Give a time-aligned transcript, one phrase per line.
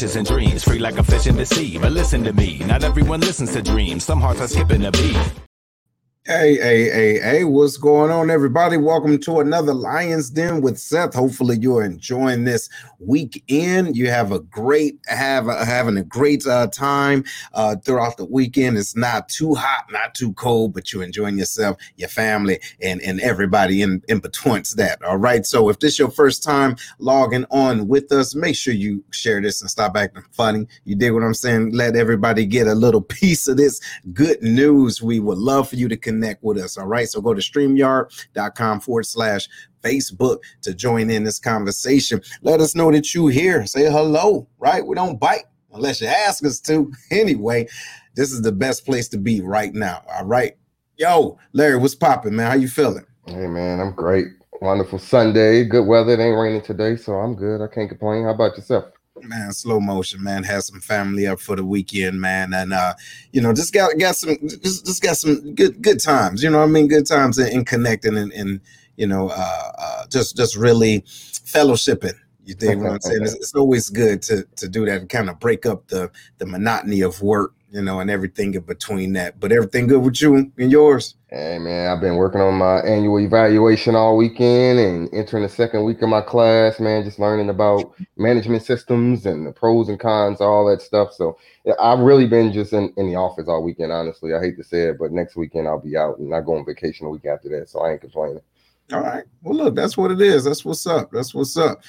[0.00, 0.62] wishes and dreams.
[0.62, 1.76] Free like a fish in the sea.
[1.76, 4.04] But listen to me, not everyone listens to dreams.
[4.04, 5.47] Some hearts are skipping a beat.
[6.38, 8.76] Hey, hey, hey, hey, what's going on, everybody?
[8.76, 11.14] Welcome to another Lions Den with Seth.
[11.14, 12.68] Hopefully, you're enjoying this
[13.00, 13.96] weekend.
[13.96, 18.78] You have a great, have a, having a great uh, time uh, throughout the weekend.
[18.78, 23.20] It's not too hot, not too cold, but you're enjoying yourself, your family, and, and
[23.20, 25.02] everybody in, in between that.
[25.02, 25.44] All right.
[25.44, 29.40] So, if this is your first time logging on with us, make sure you share
[29.40, 30.68] this and stop acting funny.
[30.84, 31.72] You dig what I'm saying?
[31.72, 33.80] Let everybody get a little piece of this
[34.12, 35.02] good news.
[35.02, 36.76] We would love for you to connect connect with us.
[36.76, 37.08] All right.
[37.08, 39.48] So go to streamyard.com forward slash
[39.82, 42.20] Facebook to join in this conversation.
[42.42, 43.66] Let us know that you here.
[43.66, 44.86] Say hello, right?
[44.86, 46.92] We don't bite unless you ask us to.
[47.10, 47.66] Anyway,
[48.14, 50.02] this is the best place to be right now.
[50.12, 50.56] All right.
[50.96, 52.50] Yo, Larry, what's popping, man?
[52.50, 53.04] How you feeling?
[53.26, 54.26] Hey man, I'm great.
[54.60, 55.64] Wonderful Sunday.
[55.64, 56.12] Good weather.
[56.12, 57.62] It ain't raining today, so I'm good.
[57.62, 58.24] I can't complain.
[58.24, 58.84] How about yourself?
[59.24, 60.44] Man slow motion man.
[60.44, 62.52] Has some family up for the weekend man.
[62.52, 62.94] And uh
[63.32, 66.58] you know just got got some just, just got some good good times you know
[66.58, 66.88] what i mean?
[66.88, 68.60] Good times in, in connecting and, and
[68.96, 72.14] you know uh, uh just just really fellowshipping.
[72.44, 73.22] You think what i'm saying?
[73.22, 76.46] It's, it's, always good to to do that and kind of break up the the
[76.46, 79.38] monotony of work you know, and everything in between that.
[79.38, 81.14] But everything good with you and yours?
[81.28, 85.84] Hey man, I've been working on my annual evaluation all weekend and entering the second
[85.84, 90.40] week of my class, man, just learning about management systems and the pros and cons,
[90.40, 91.12] all that stuff.
[91.12, 94.32] So yeah, I've really been just in, in the office all weekend, honestly.
[94.32, 96.64] I hate to say it, but next weekend I'll be out and I go on
[96.64, 97.68] vacation a week after that.
[97.68, 98.40] So I ain't complaining.
[98.92, 99.24] All right.
[99.42, 100.44] Well, look, that's what it is.
[100.44, 101.10] That's what's up.
[101.12, 101.82] That's what's up.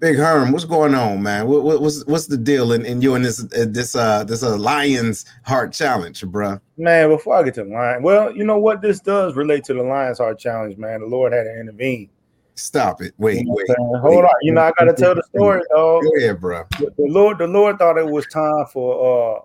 [0.00, 1.46] Big Herm, what's going on, man?
[1.46, 4.42] What, what, what's what's the deal in, in you and this uh, this uh this
[4.42, 6.58] uh Lions Heart Challenge, bro?
[6.78, 9.74] Man, before I get to the line, well, you know what this does relate to
[9.74, 11.00] the Lions Heart Challenge, man.
[11.00, 12.08] The Lord had to intervene.
[12.54, 13.12] Stop it!
[13.18, 13.66] Wait, wait.
[14.00, 14.30] Hold on.
[14.40, 16.02] You know I gotta tell the story, dog.
[16.02, 16.64] Go ahead, bro.
[16.78, 19.40] The, Lord, the Lord thought it was time for uh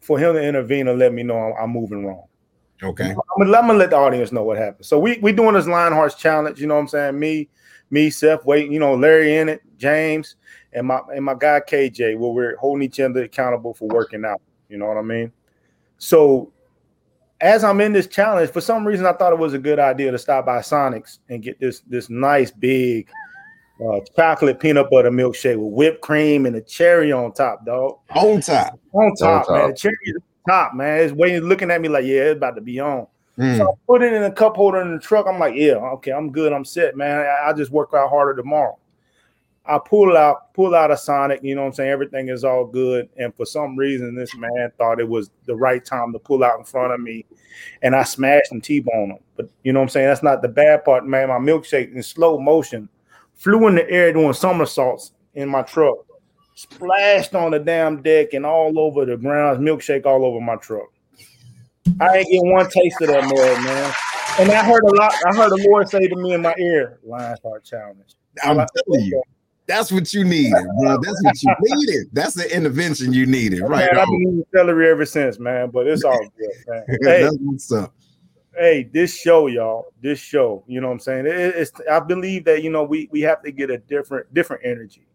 [0.00, 2.24] for Him to intervene and let me know I'm, I'm moving wrong.
[2.82, 3.10] Okay.
[3.10, 4.86] I'm gonna, I'm gonna, let the audience know what happened.
[4.86, 6.58] So we we doing this Lion Hearts Challenge.
[6.58, 7.18] You know what I'm saying?
[7.18, 7.50] Me,
[7.90, 10.36] me, Seth, waiting, you know, Larry in it, James,
[10.72, 14.40] and my and my guy KJ, where we're holding each other accountable for working out.
[14.68, 15.32] You know what I mean?
[15.98, 16.52] So
[17.40, 20.10] as I'm in this challenge, for some reason I thought it was a good idea
[20.10, 23.08] to stop by Sonic's and get this this nice big
[23.80, 27.98] uh, chocolate peanut butter milkshake with whipped cream and a cherry on top, dog.
[28.14, 28.78] On top.
[28.92, 29.70] On top, on man.
[29.70, 31.00] The cherry on top, man.
[31.00, 33.06] It's waiting, looking at me like, yeah, it's about to be on.
[33.38, 33.56] Mm.
[33.56, 35.26] So I put it in a cup holder in the truck.
[35.28, 36.52] I'm like, yeah, okay, I'm good.
[36.52, 37.20] I'm set, man.
[37.20, 38.78] I, I just work out harder tomorrow.
[39.64, 41.90] I pull out, pull out a Sonic, you know what I'm saying?
[41.90, 43.10] Everything is all good.
[43.18, 46.58] And for some reason, this man thought it was the right time to pull out
[46.58, 47.26] in front of me.
[47.82, 49.18] And I smashed and T-bone him.
[49.36, 50.08] But you know what I'm saying?
[50.08, 51.28] That's not the bad part, man.
[51.28, 52.88] My milkshake in slow motion
[53.34, 55.98] flew in the air doing somersaults in my truck,
[56.54, 60.88] splashed on the damn deck and all over the ground, milkshake all over my truck.
[62.00, 63.92] I ain't get one taste of that mud, man.
[64.38, 65.12] And I heard a lot.
[65.26, 68.14] I heard the Lord say to me in my ear, "Lions Heart Challenge."
[68.44, 69.22] I'm telling you,
[69.66, 71.00] that's what you needed, bro.
[71.02, 72.08] That's what you needed.
[72.12, 73.90] That's the intervention you needed, right?
[73.92, 75.70] Man, I've been eating celery ever since, man.
[75.70, 76.84] But it's all good, man.
[77.02, 77.92] Hey, what's up.
[78.56, 79.92] Hey, this show, y'all.
[80.00, 80.64] This show.
[80.66, 81.26] You know what I'm saying?
[81.26, 81.72] It, it's.
[81.90, 85.06] I believe that you know we we have to get a different different energy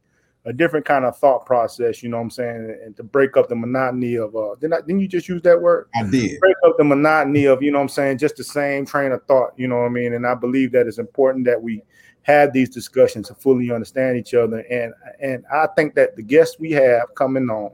[0.46, 3.48] a different kind of thought process, you know what I'm saying, and to break up
[3.48, 5.88] the monotony of uh didn't I, didn't you just use that word?
[5.96, 6.40] I did.
[6.40, 9.24] Break up the monotony of, you know what I'm saying, just the same train of
[9.26, 10.14] thought, you know what I mean?
[10.14, 11.82] And I believe that it's important that we
[12.24, 14.60] have these discussions to fully understand each other.
[14.70, 17.72] And and I think that the guests we have coming on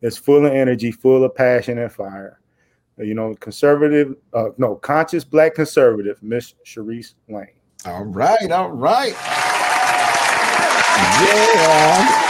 [0.00, 2.40] is full of energy, full of passion and fire.
[2.98, 7.48] You know, conservative, uh, no, conscious black conservative, Miss Charrise Lane.
[7.86, 9.60] All right, all right.
[10.96, 12.22] Yeah.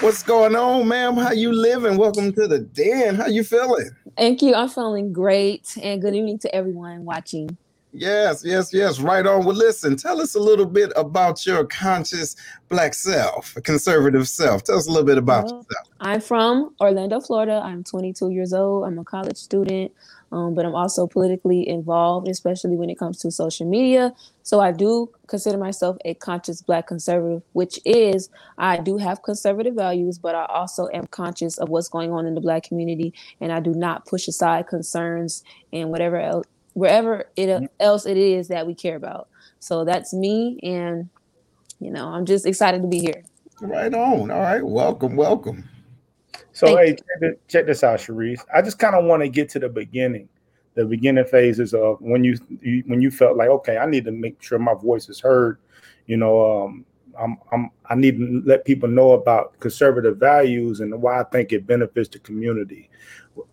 [0.00, 1.16] What's going on, ma'am?
[1.16, 1.96] How you living?
[1.96, 3.14] Welcome to the den.
[3.14, 3.90] How you feeling?
[4.16, 4.54] Thank you.
[4.54, 5.76] I'm feeling great.
[5.82, 7.56] And good evening to everyone watching.
[7.92, 9.00] Yes, yes, yes.
[9.00, 9.46] Right on.
[9.46, 12.36] Well, listen, tell us a little bit about your conscious
[12.68, 14.64] black self, conservative self.
[14.64, 15.88] Tell us a little bit about well, yourself.
[16.00, 17.62] I'm from Orlando, Florida.
[17.64, 18.84] I'm 22 years old.
[18.84, 19.92] I'm a college student
[20.32, 24.12] um, but I'm also politically involved, especially when it comes to social media.
[24.42, 28.28] So I do consider myself a conscious Black conservative, which is
[28.58, 32.34] I do have conservative values, but I also am conscious of what's going on in
[32.34, 35.42] the Black community, and I do not push aside concerns
[35.72, 39.28] and whatever else, wherever it else it is that we care about.
[39.60, 41.08] So that's me, and
[41.80, 43.22] you know, I'm just excited to be here.
[43.60, 44.30] Right on.
[44.30, 44.64] All right.
[44.64, 45.16] Welcome.
[45.16, 45.68] Welcome.
[46.52, 48.44] So Thank hey, check this, check this, out, Charrise.
[48.54, 50.28] I just kind of want to get to the beginning,
[50.74, 54.12] the beginning phases of when you, you, when you felt like, okay, I need to
[54.12, 55.58] make sure my voice is heard.
[56.06, 56.84] You know, um,
[57.18, 61.52] I'm, I'm I need to let people know about conservative values and why I think
[61.52, 62.90] it benefits the community.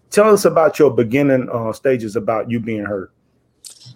[0.10, 3.10] Tell us about your beginning uh, stages about you being heard.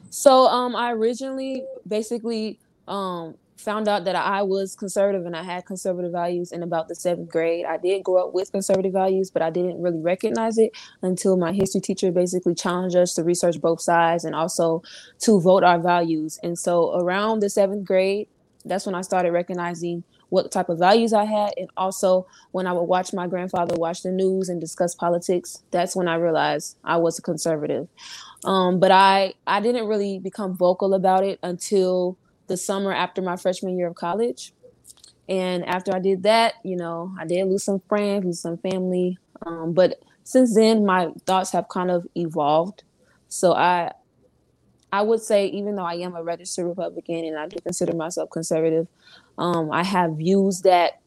[0.09, 5.65] So um, I originally basically um, found out that I was conservative and I had
[5.65, 7.65] conservative values in about the seventh grade.
[7.65, 10.71] I did grow up with conservative values, but I didn't really recognize it
[11.01, 14.83] until my history teacher basically challenged us to research both sides and also
[15.19, 16.39] to vote our values.
[16.43, 18.27] And so around the seventh grade,
[18.63, 21.53] that's when I started recognizing what type of values I had.
[21.57, 25.95] And also when I would watch my grandfather watch the news and discuss politics, that's
[25.95, 27.87] when I realized I was a conservative.
[28.43, 33.35] Um, but I, I didn't really become vocal about it until the summer after my
[33.35, 34.53] freshman year of college.
[35.29, 39.17] And after I did that, you know, I did lose some friends, lose some family.
[39.45, 42.83] Um, but since then, my thoughts have kind of evolved.
[43.27, 43.91] So I,
[44.91, 48.29] I would say, even though I am a registered Republican and I do consider myself
[48.29, 48.87] conservative,
[49.37, 51.01] um, I have views that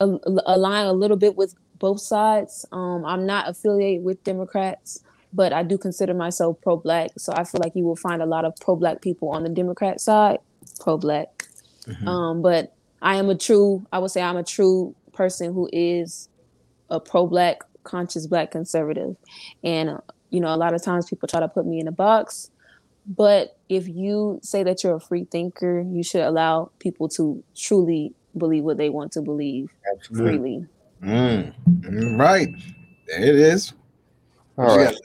[0.00, 2.64] align a little bit with both sides.
[2.72, 5.02] Um, I'm not affiliated with Democrats
[5.32, 7.10] but I do consider myself pro black.
[7.16, 9.48] So I feel like you will find a lot of pro black people on the
[9.48, 10.38] Democrat side,
[10.80, 11.46] pro black.
[11.86, 12.08] Mm-hmm.
[12.08, 16.28] Um, but I am a true, I would say I'm a true person who is
[16.90, 19.16] a pro black, conscious black conservative.
[19.64, 19.98] And, uh,
[20.30, 22.50] you know, a lot of times people try to put me in a box.
[23.06, 28.14] But if you say that you're a free thinker, you should allow people to truly
[28.38, 30.30] believe what they want to believe Absolutely.
[30.30, 30.66] freely.
[31.02, 31.54] Mm.
[31.80, 32.48] mm right.
[33.08, 33.72] There it is.
[34.56, 34.96] All right.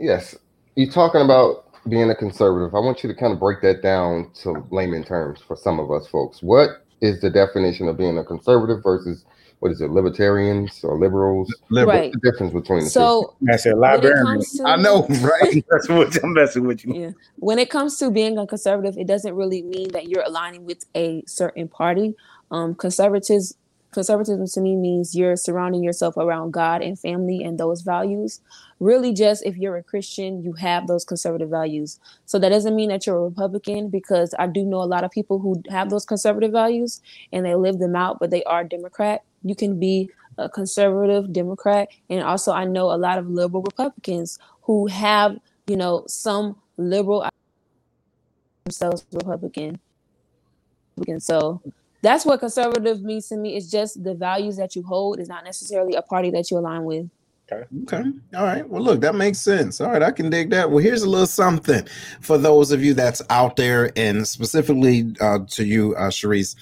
[0.00, 0.36] Yes.
[0.74, 2.74] You're talking about being a conservative.
[2.74, 5.90] I want you to kind of break that down to layman terms for some of
[5.90, 6.42] us folks.
[6.42, 6.70] What
[7.00, 9.24] is the definition of being a conservative versus
[9.60, 11.54] what is it, libertarians or liberals?
[11.68, 11.96] Liberal.
[11.96, 12.10] Right.
[12.10, 13.52] What's the difference between the so, two?
[13.52, 14.40] I said librarian.
[14.40, 15.64] To, I know, right?
[15.70, 16.94] That's what I'm messing with you.
[16.94, 17.10] Yeah.
[17.36, 20.84] When it comes to being a conservative, it doesn't really mean that you're aligning with
[20.94, 22.14] a certain party.
[22.50, 23.54] Um, conservatives
[23.90, 28.40] conservatism to me means you're surrounding yourself around God and family and those values.
[28.78, 32.00] Really, just if you're a Christian, you have those conservative values.
[32.26, 35.10] So that doesn't mean that you're a Republican because I do know a lot of
[35.10, 37.00] people who have those conservative values
[37.32, 39.22] and they live them out, but they are Democrat.
[39.42, 41.88] You can be a conservative Democrat.
[42.08, 47.28] And also, I know a lot of liberal Republicans who have, you know, some liberal
[48.64, 49.80] themselves Republican.
[51.18, 51.60] So
[52.02, 53.56] that's what conservative means to me.
[53.56, 56.84] It's just the values that you hold is not necessarily a party that you align
[56.84, 57.10] with.
[57.52, 57.64] Okay.
[57.82, 58.10] Okay.
[58.36, 58.68] All right.
[58.68, 59.80] Well, look, that makes sense.
[59.80, 60.70] All right, I can dig that.
[60.70, 61.86] Well, here's a little something
[62.20, 66.54] for those of you that's out there, and specifically uh, to you, uh, Charrise.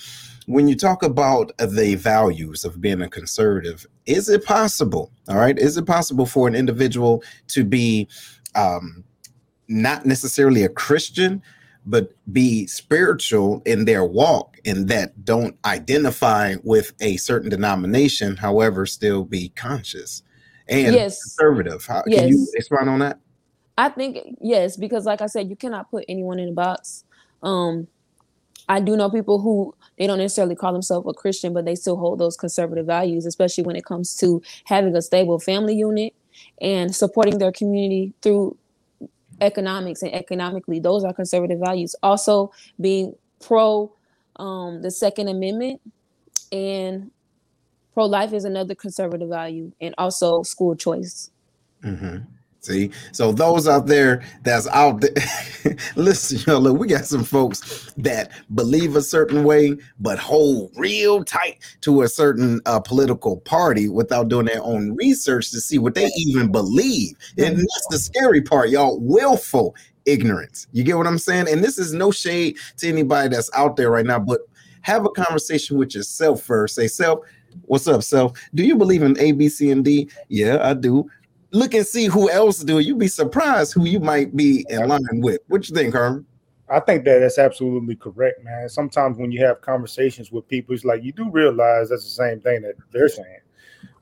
[0.46, 5.12] When you talk about the values of being a conservative, is it possible?
[5.28, 8.08] All right, is it possible for an individual to be
[8.54, 9.04] um,
[9.68, 11.42] not necessarily a Christian,
[11.88, 18.84] but be spiritual in their walk and that don't identify with a certain denomination, however,
[18.84, 20.22] still be conscious
[20.68, 21.22] and yes.
[21.22, 21.84] conservative.
[21.86, 22.20] How, yes.
[22.20, 23.18] Can you expand on that?
[23.78, 27.04] I think yes, because like I said, you cannot put anyone in a box.
[27.42, 27.86] Um,
[28.68, 31.96] I do know people who they don't necessarily call themselves a Christian, but they still
[31.96, 36.14] hold those conservative values, especially when it comes to having a stable family unit
[36.60, 38.56] and supporting their community through
[39.40, 43.92] economics and economically those are conservative values also being pro
[44.36, 45.80] um, the second amendment
[46.52, 47.10] and
[47.94, 51.30] pro-life is another conservative value and also school choice
[51.82, 52.18] mm-hmm.
[52.60, 57.92] See, so those out there that's out there, listen, y'all, look, we got some folks
[57.96, 63.88] that believe a certain way, but hold real tight to a certain uh, political party
[63.88, 67.16] without doing their own research to see what they even believe.
[67.38, 68.98] And that's the scary part, y'all.
[69.00, 70.66] Willful ignorance.
[70.72, 71.48] You get what I'm saying?
[71.48, 74.40] And this is no shade to anybody that's out there right now, but
[74.82, 76.74] have a conversation with yourself first.
[76.74, 77.20] Say, self,
[77.62, 78.32] what's up, self?
[78.54, 80.10] Do you believe in A, B, C, and D?
[80.28, 81.08] Yeah, I do
[81.50, 82.86] look and see who else do it.
[82.86, 85.40] You'd be surprised who you might be in line with.
[85.48, 86.26] What you think, Herm?
[86.70, 88.68] I think that that's absolutely correct, man.
[88.68, 92.40] Sometimes when you have conversations with people, it's like you do realize that's the same
[92.40, 93.40] thing that they're saying.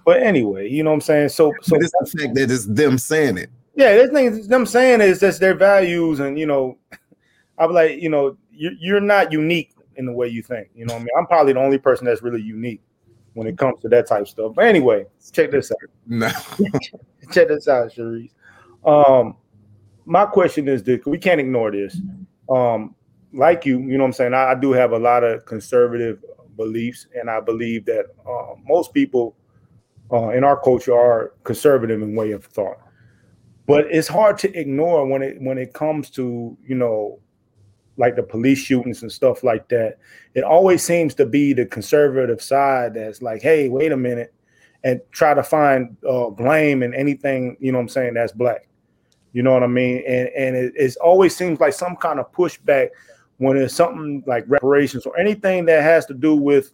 [0.05, 1.29] But anyway, you know what I'm saying?
[1.31, 3.51] So, so it's the fact that it's them saying it.
[3.75, 6.79] Yeah, this thing them saying is just their values, and you know,
[7.59, 10.69] I'm like, you know, you're, you're not unique in the way you think.
[10.75, 12.81] You know, I mean, I'm probably the only person that's really unique
[13.37, 14.53] when it comes to that type of stuff.
[14.55, 15.77] But anyway, check this out.
[16.07, 16.29] No.
[17.33, 18.31] check this out, Charrise.
[18.85, 19.37] Um,
[20.07, 22.01] my question is this: we can't ignore this.
[22.49, 22.95] Um,
[23.35, 24.35] like you, you know what I'm saying?
[24.35, 26.25] I, I, do have a lot of conservative
[26.57, 29.37] beliefs, and I believe that uh, most people
[30.11, 32.79] uh, in our culture are conservative in way of thought.
[33.67, 37.21] But it's hard to ignore when it when it comes to you know
[37.97, 39.99] like the police shootings and stuff like that.
[40.35, 44.35] It always seems to be the conservative side that's like, hey, wait a minute,
[44.85, 48.69] and try to find uh, blame in anything you know what I'm saying that's black.
[49.33, 50.03] You know what I mean?
[50.07, 52.89] And and it it's always seems like some kind of pushback
[53.39, 56.73] when it's something like reparations or anything that has to do with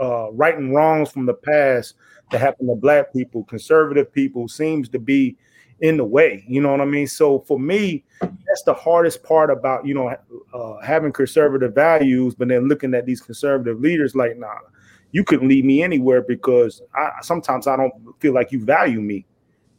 [0.00, 1.94] uh, and wrongs from the past
[2.30, 5.36] that happened to black people, conservative people seems to be
[5.82, 6.44] in the way.
[6.46, 7.06] You know what I mean?
[7.06, 10.16] So for me, that's the hardest part about you know
[10.54, 14.54] uh, having conservative values, but then looking at these conservative leaders like, nah,
[15.10, 19.26] you couldn't lead me anywhere because I sometimes I don't feel like you value me.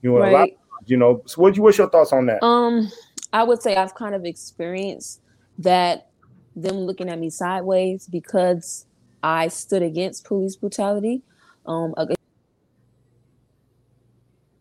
[0.01, 0.33] You know, right.
[0.33, 0.50] Lot,
[0.86, 1.24] you know.
[1.25, 2.43] So what you what's your thoughts on that?
[2.43, 2.91] Um,
[3.31, 5.22] I would say I've kind of experienced
[5.57, 6.10] that
[6.55, 8.86] them looking at me sideways because
[9.24, 11.24] I stood against police brutality.
[11.65, 12.15] Um, mm.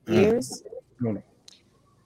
[0.07, 0.63] years.
[1.03, 1.21] Mm.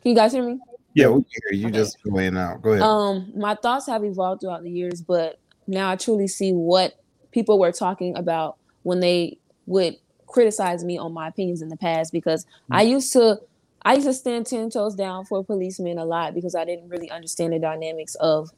[0.06, 0.60] Can you guys hear me?
[0.94, 1.66] Yeah, we can hear you.
[1.66, 1.78] Okay.
[1.78, 2.62] Just going out.
[2.62, 2.82] Go ahead.
[2.84, 6.92] Um, my thoughts have evolved throughout the years, but now I truly see what
[7.32, 9.96] people were talking about when they would
[10.28, 12.74] criticize me on my opinions in the past because mm-hmm.
[12.74, 13.40] I used to
[13.82, 17.10] I used to stand ten toes down for policemen a lot because I didn't really
[17.10, 18.50] understand the dynamics of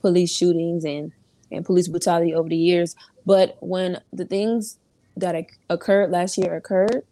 [0.00, 1.12] police shootings and
[1.52, 2.96] and police brutality over the years.
[3.24, 4.80] But when the things
[5.16, 7.04] that occurred last year occurred,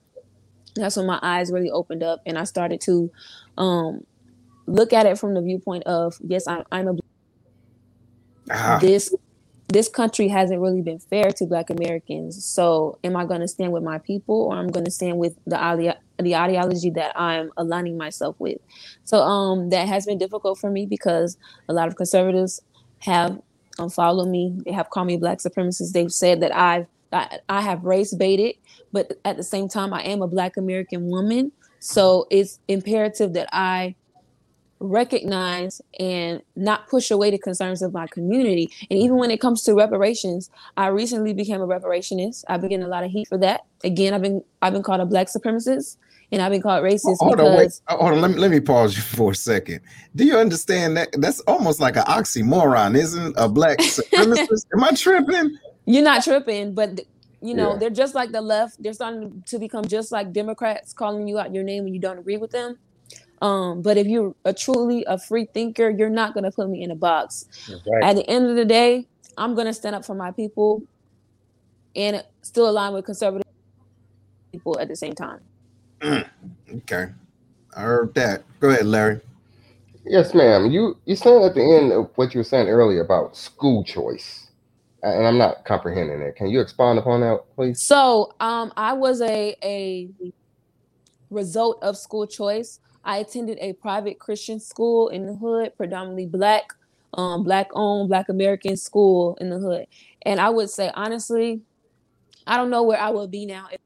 [0.82, 3.10] that's when my eyes really opened up and I started to
[3.58, 4.04] um,
[4.66, 6.96] look at it from the viewpoint of yes, I, I'm a
[8.50, 8.78] ah.
[8.80, 9.14] this
[9.68, 12.44] this country hasn't really been fair to Black Americans.
[12.44, 15.36] So, am I going to stand with my people, or I'm going to stand with
[15.44, 18.58] the idea, the ideology that I'm aligning myself with?
[19.04, 21.36] So, um, that has been difficult for me because
[21.68, 22.60] a lot of conservatives
[23.00, 23.40] have
[23.78, 24.56] unfollowed me.
[24.64, 25.92] They have called me Black supremacist.
[25.92, 28.56] They've said that I've I, I have race baited,
[28.92, 31.52] but at the same time, I am a Black American woman.
[31.78, 33.94] So it's imperative that I
[34.78, 38.70] recognize and not push away the concerns of my community.
[38.90, 42.44] And even when it comes to reparations, I recently became a reparationist.
[42.48, 43.62] I've been getting a lot of heat for that.
[43.84, 45.96] Again, I've been I've been called a black supremacist
[46.32, 47.16] and I've been called racist.
[47.18, 47.80] Hold on, wait.
[47.88, 48.20] Oh, hold on.
[48.20, 49.80] Let me let me pause you for a second.
[50.14, 54.66] Do you understand that that's almost like an oxymoron, isn't a black supremacist?
[54.74, 55.58] Am I tripping?
[55.86, 57.00] You're not tripping, but
[57.40, 57.78] you know yeah.
[57.78, 58.82] they're just like the left.
[58.82, 62.18] They're starting to become just like Democrats, calling you out your name when you don't
[62.18, 62.78] agree with them.
[63.42, 66.90] Um, but if you're a truly a free thinker, you're not gonna put me in
[66.90, 67.46] a box.
[67.86, 68.02] Right.
[68.02, 69.06] At the end of the day,
[69.38, 70.82] I'm gonna stand up for my people
[71.94, 73.46] and still align with conservative
[74.52, 75.40] people at the same time.
[76.02, 77.08] okay.
[77.76, 78.42] I heard that.
[78.60, 79.20] Go ahead, Larry.
[80.04, 80.70] Yes, ma'am.
[80.70, 84.45] You you said at the end of what you were saying earlier about school choice.
[85.06, 86.34] And I'm not comprehending it.
[86.34, 87.80] Can you expand upon that, please?
[87.80, 90.08] So um I was a a
[91.30, 92.80] result of school choice.
[93.04, 96.64] I attended a private Christian school in the hood, predominantly black,
[97.14, 99.86] um, black owned, black American school in the hood.
[100.22, 101.60] And I would say honestly,
[102.48, 103.68] I don't know where I would be now.
[103.70, 103.80] If-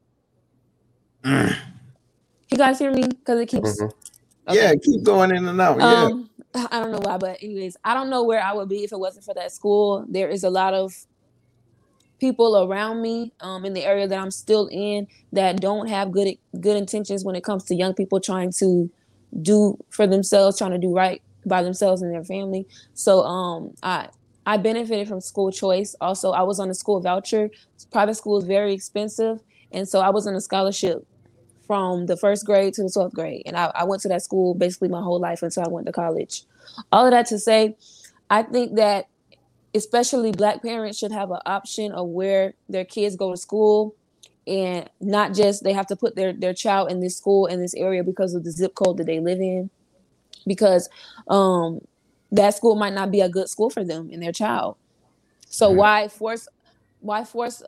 [2.51, 3.03] you guys hear me?
[3.03, 3.79] Because it keeps.
[3.79, 4.51] Mm-hmm.
[4.51, 4.59] Okay.
[4.59, 5.79] Yeah, keep going in and out.
[5.79, 6.67] Um, yeah.
[6.71, 8.99] I don't know why, but anyways, I don't know where I would be if it
[8.99, 10.03] wasn't for that school.
[10.09, 10.93] There is a lot of
[12.21, 16.37] people around me um, in the area that I'm still in that don't have good
[16.61, 18.89] good intentions when it comes to young people trying to
[19.41, 22.67] do for themselves, trying to do right by themselves and their family.
[22.93, 24.07] So um, I
[24.45, 25.95] I benefited from school choice.
[25.99, 27.49] Also, I was on a school voucher.
[27.91, 29.39] Private school is very expensive,
[29.71, 31.05] and so I was on a scholarship
[31.65, 33.43] from the first grade to the 12th grade.
[33.45, 35.93] And I, I went to that school basically my whole life until I went to
[35.93, 36.43] college.
[36.91, 37.77] All of that to say,
[38.29, 39.07] I think that
[39.73, 43.95] especially black parents should have an option of where their kids go to school
[44.47, 47.75] and not just they have to put their their child in this school in this
[47.75, 49.69] area because of the zip code that they live in
[50.47, 50.89] because
[51.27, 51.79] um
[52.31, 54.75] that school might not be a good school for them and their child
[55.47, 55.77] so mm-hmm.
[55.77, 56.47] why force
[57.01, 57.61] why force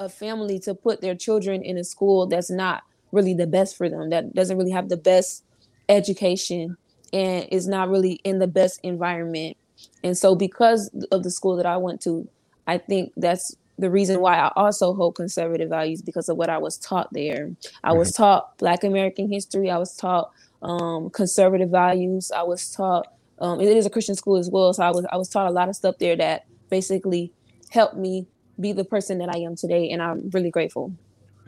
[0.00, 2.82] a family to put their children in a school that's not
[3.12, 5.44] really the best for them, that doesn't really have the best
[5.88, 6.76] education
[7.12, 9.56] and is not really in the best environment.
[10.02, 12.28] And so, because of the school that I went to,
[12.66, 16.58] I think that's the reason why I also hold conservative values because of what I
[16.58, 17.50] was taught there.
[17.82, 19.70] I was taught Black American history.
[19.70, 20.30] I was taught
[20.62, 22.30] um, conservative values.
[22.30, 23.08] I was taught
[23.40, 25.50] um, it is a Christian school as well, so I was I was taught a
[25.50, 27.32] lot of stuff there that basically
[27.70, 28.26] helped me
[28.60, 30.94] be the person that I am today, and I'm really grateful.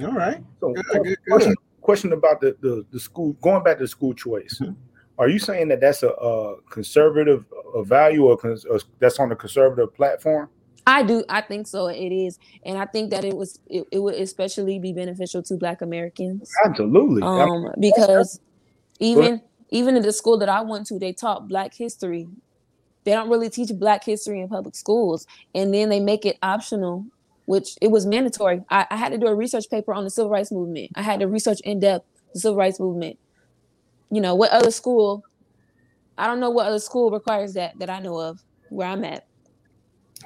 [0.00, 0.43] All right.
[0.61, 1.19] So, good, good, good.
[1.28, 4.59] Question, question, about the, the, the school going back to school choice.
[4.61, 4.75] Mm-hmm.
[5.18, 7.44] Are you saying that that's a, a conservative
[7.75, 10.49] a value or, cons- or that's on the conservative platform?
[10.87, 11.25] I do.
[11.28, 11.88] I think so.
[11.88, 13.58] It is, and I think that it was.
[13.66, 16.52] It, it would especially be beneficial to Black Americans.
[16.64, 17.23] Absolutely.
[17.23, 18.40] Um, because
[19.00, 22.28] even even in the school that I went to, they taught Black history.
[23.04, 27.04] They don't really teach Black history in public schools, and then they make it optional,
[27.46, 28.62] which it was mandatory.
[28.70, 30.92] I, I had to do a research paper on the civil rights movement.
[30.94, 33.18] I had to research in depth the civil rights movement.
[34.10, 35.25] You know, what other school?
[36.18, 39.26] I don't know what other school requires that that I know of where I'm at.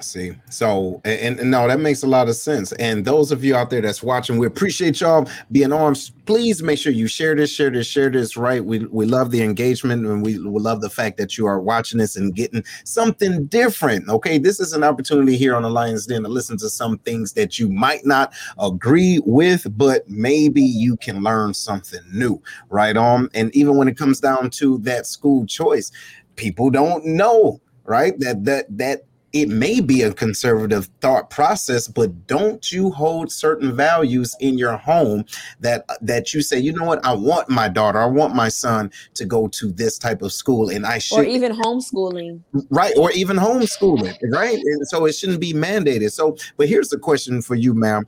[0.03, 2.71] See, so and, and, no, that makes a lot of sense.
[2.73, 5.95] And those of you out there that's watching, we appreciate y'all being on.
[6.25, 8.35] Please make sure you share this, share this, share this.
[8.35, 11.59] Right, we we love the engagement and we, we love the fact that you are
[11.59, 14.09] watching this and getting something different.
[14.09, 17.33] Okay, this is an opportunity here on the Lions Den to listen to some things
[17.33, 22.41] that you might not agree with, but maybe you can learn something new.
[22.69, 25.91] Right on, and even when it comes down to that school choice,
[26.35, 32.27] people don't know right that that that it may be a conservative thought process but
[32.27, 35.23] don't you hold certain values in your home
[35.59, 37.03] that that you say you know what?
[37.05, 37.99] I want my daughter.
[37.99, 41.23] I want my son to go to this type of school and i should or
[41.23, 42.41] even homeschooling.
[42.69, 44.57] Right or even homeschooling right?
[44.57, 46.11] And so it shouldn't be mandated.
[46.11, 48.05] So but here's the question for you ma'am.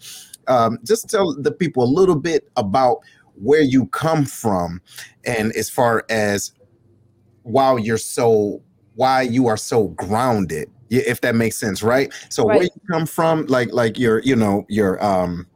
[0.47, 2.99] Um, just tell the people a little bit about
[3.35, 4.81] where you come from
[5.25, 6.51] and as far as
[7.43, 8.61] why you're so
[8.95, 10.69] why you are so grounded
[11.01, 12.11] if that makes sense, right?
[12.29, 12.57] So right.
[12.57, 15.47] where you come from, like like your you know your um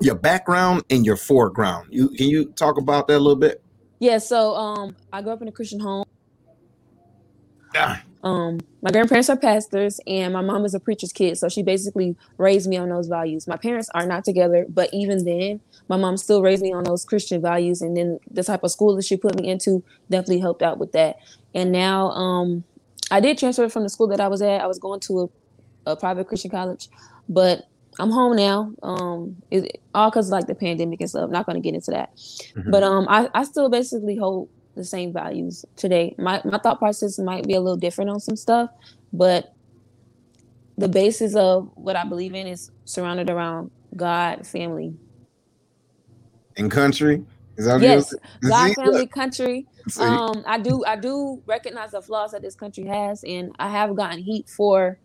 [0.00, 1.88] your background and your foreground.
[1.90, 3.62] You can you talk about that a little bit?
[3.98, 4.18] Yeah.
[4.18, 6.04] So um, I grew up in a Christian home.
[7.76, 8.02] Ah.
[8.24, 12.16] Um, my grandparents are pastors, and my mom is a preacher's kid, so she basically
[12.36, 13.46] raised me on those values.
[13.46, 17.04] My parents are not together, but even then, my mom still raised me on those
[17.04, 20.62] Christian values, and then the type of school that she put me into definitely helped
[20.62, 21.18] out with that.
[21.54, 22.64] And now, um,
[23.10, 24.60] I did transfer from the school that I was at.
[24.60, 25.30] I was going to
[25.86, 26.88] a, a private Christian college,
[27.28, 27.66] but
[27.98, 28.72] I'm home now.
[28.82, 31.24] Um, it, all because like the pandemic and stuff.
[31.24, 32.70] I'm not going to get into that, mm-hmm.
[32.70, 36.14] but um, I, I still basically hold the same values today.
[36.18, 38.70] My my thought process might be a little different on some stuff,
[39.12, 39.54] but
[40.76, 44.94] the basis of what I believe in is surrounded around God, family,
[46.56, 47.24] and country.
[47.58, 48.14] Is that yes,
[48.48, 49.66] God, family, country.
[49.98, 53.96] Um, I do, I do recognize the flaws that this country has, and I have
[53.96, 54.98] gotten heat for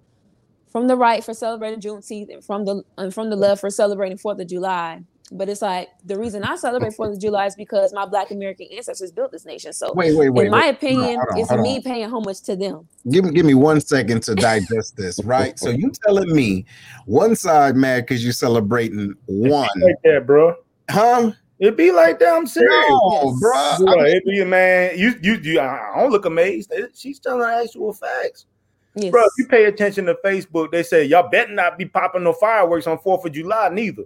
[0.73, 4.17] from the right for celebrating Juneteenth, and from the and from the left for celebrating
[4.17, 5.01] Fourth of July.
[5.31, 8.67] But it's like the reason I celebrate Fourth of July is because my Black American
[8.75, 9.71] ancestors built this nation.
[9.71, 10.47] So, wait, wait, wait.
[10.47, 10.75] In my wait.
[10.75, 11.81] opinion, on, it's me on.
[11.81, 12.87] paying homage to them.
[13.09, 15.19] Give me, give me one second to digest this.
[15.23, 15.57] Right.
[15.57, 16.65] so you telling me
[17.05, 20.55] one side mad because you're celebrating one, like that, bro?
[20.89, 21.31] Huh?
[21.63, 22.33] It be like that.
[22.33, 23.77] I'm serious, no, bro.
[23.79, 24.97] bro I mean, it be a man.
[24.97, 25.61] You, you, you.
[25.61, 26.73] I don't look amazed.
[26.93, 28.47] She's telling actual facts,
[28.95, 29.11] yes.
[29.11, 29.23] bro.
[29.23, 32.85] If you pay attention to Facebook, they say y'all better not be popping no fireworks
[32.85, 34.03] on Fourth of July, neither.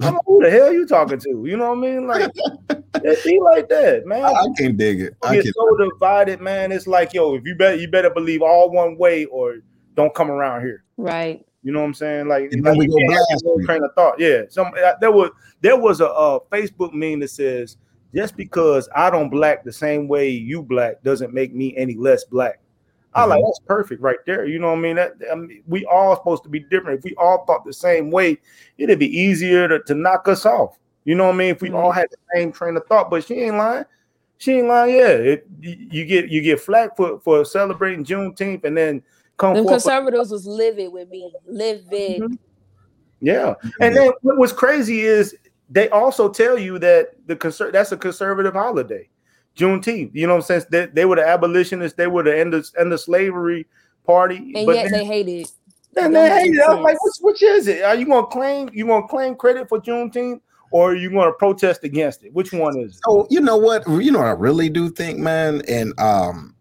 [0.00, 1.44] I'm like, who the hell you talking to?
[1.46, 2.08] You know what I mean?
[2.08, 2.32] Like
[2.96, 4.24] it be like that, man.
[4.24, 5.14] I, I can't dig it.
[5.22, 6.72] I get so divided, man.
[6.72, 9.58] It's like, yo, if you bet, you better believe all one way or
[9.94, 10.82] don't come around here.
[10.96, 11.46] Right.
[11.62, 12.28] You know what I'm saying?
[12.28, 14.18] Like, like we go blast train of thought.
[14.18, 14.42] Yeah.
[14.48, 17.76] Some uh, there was there was a, a Facebook meme that says
[18.14, 22.24] just because I don't black the same way you black doesn't make me any less
[22.24, 22.60] black.
[23.14, 23.30] I mm-hmm.
[23.30, 24.46] like that's perfect right there.
[24.46, 24.96] You know what I mean?
[24.96, 26.98] That I mean, we all supposed to be different.
[26.98, 28.38] If we all thought the same way,
[28.78, 30.78] it'd be easier to, to knock us off.
[31.04, 31.50] You know what I mean?
[31.50, 31.76] If we mm-hmm.
[31.76, 33.84] all had the same train of thought, but she ain't lying.
[34.38, 34.94] She ain't lying.
[34.96, 39.02] Yeah, it, you get you get flack for for celebrating Juneteenth, and then
[39.36, 39.54] come.
[39.54, 42.22] The conservatives was livid with me, livid.
[42.22, 42.34] Mm-hmm.
[43.20, 45.36] Yeah, and then what was crazy is
[45.70, 49.08] they also tell you that the conser- that's a conservative holiday,
[49.56, 50.10] Juneteenth.
[50.12, 50.64] You know what I'm saying?
[50.70, 51.96] They, they were the abolitionists.
[51.96, 53.66] They were the end of end of slavery
[54.04, 55.50] party, and yet then, they hate it.
[55.92, 56.68] Then they hate it.
[56.68, 57.82] I'm like, which, which is it?
[57.82, 60.40] Are you gonna claim you gonna claim credit for Juneteenth?
[60.72, 62.32] Or are you going to protest against it?
[62.32, 63.00] Which one is it?
[63.04, 63.86] So you know what?
[63.86, 66.51] You know what I really do think, man, and um,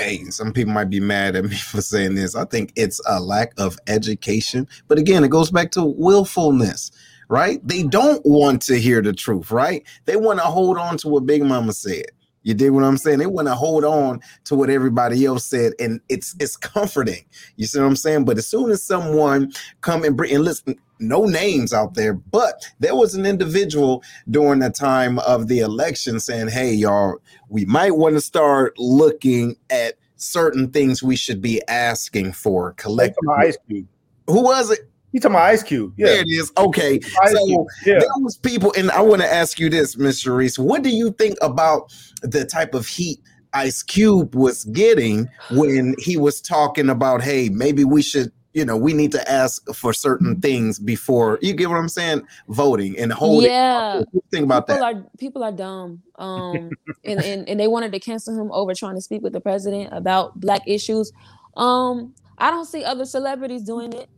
[0.00, 2.34] hey, some people might be mad at me for saying this.
[2.34, 4.66] I think it's a lack of education.
[4.88, 6.90] But again, it goes back to willfulness,
[7.28, 7.60] right?
[7.66, 9.84] They don't want to hear the truth, right?
[10.06, 12.06] They want to hold on to what Big Mama said.
[12.42, 13.18] You dig what I'm saying?
[13.18, 17.24] They want to hold on to what everybody else said, and it's it's comforting.
[17.56, 18.24] You see what I'm saying?
[18.24, 22.64] But as soon as someone come and bring and listen, no names out there, but
[22.78, 27.16] there was an individual during the time of the election saying, "Hey, y'all,
[27.48, 33.34] we might want to start looking at certain things we should be asking for collectively."
[33.38, 33.86] Ice Cube.
[34.28, 34.80] Who was it?
[35.12, 35.92] You talking about Ice Cube?
[35.96, 36.52] Yeah, there it is.
[36.56, 37.66] Okay, Ice so Cube.
[37.84, 37.98] Yeah.
[37.98, 40.36] there was people, and I want to ask you this, Mr.
[40.36, 40.58] Reese.
[40.58, 41.92] What do you think about
[42.22, 43.20] the type of heat
[43.52, 48.76] Ice Cube was getting when he was talking about, hey, maybe we should, you know,
[48.76, 53.12] we need to ask for certain things before you get what I'm saying, voting and
[53.12, 53.50] holding.
[53.50, 54.94] Yeah, think about people that.
[54.94, 56.02] are people are dumb.
[56.16, 56.70] Um,
[57.04, 59.88] and, and and they wanted to cancel him over trying to speak with the president
[59.92, 61.12] about black issues.
[61.56, 64.08] Um, I don't see other celebrities doing it.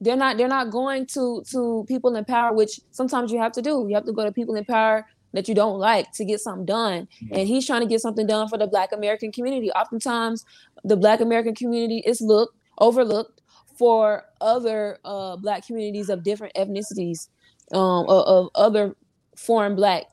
[0.00, 0.36] They're not.
[0.36, 3.86] They're not going to to people in power, which sometimes you have to do.
[3.88, 6.64] You have to go to people in power that you don't like to get something
[6.64, 7.08] done.
[7.30, 9.70] And he's trying to get something done for the Black American community.
[9.72, 10.44] Oftentimes,
[10.84, 13.42] the Black American community is looked overlooked
[13.78, 17.28] for other uh, Black communities of different ethnicities,
[17.72, 18.94] um, of, of other
[19.36, 20.04] foreign Black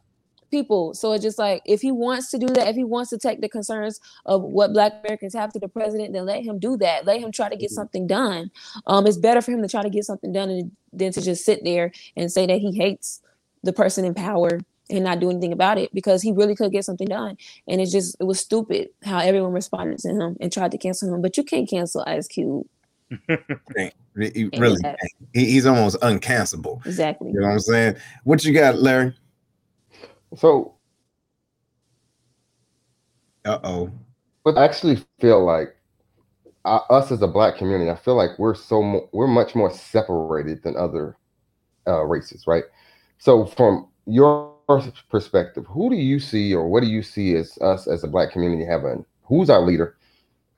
[0.53, 0.93] people.
[0.93, 3.41] So it's just like if he wants to do that, if he wants to take
[3.41, 7.05] the concerns of what Black Americans have to the president, then let him do that.
[7.05, 8.51] Let him try to get something done.
[8.85, 11.63] Um, it's better for him to try to get something done than to just sit
[11.63, 13.19] there and say that he hates
[13.63, 14.59] the person in power
[14.91, 17.35] and not do anything about it because he really could get something done.
[17.67, 21.11] And it's just it was stupid how everyone responded to him and tried to cancel
[21.11, 21.21] him.
[21.21, 22.67] But you can't cancel Ice Cube.
[24.15, 24.81] really,
[25.33, 26.85] he, he's almost uncancelable.
[26.85, 27.31] Exactly.
[27.31, 27.95] You know what I'm saying?
[28.23, 29.15] What you got, Larry?
[30.35, 30.75] So,
[33.45, 33.91] uh oh.
[34.43, 35.75] But I actually feel like
[36.65, 39.71] uh, us as a black community, I feel like we're so mo- we're much more
[39.71, 41.17] separated than other
[41.87, 42.65] uh, races, right?
[43.19, 44.53] So, from your
[45.09, 48.31] perspective, who do you see, or what do you see as us as a black
[48.31, 49.05] community having?
[49.23, 49.97] Who's our leader?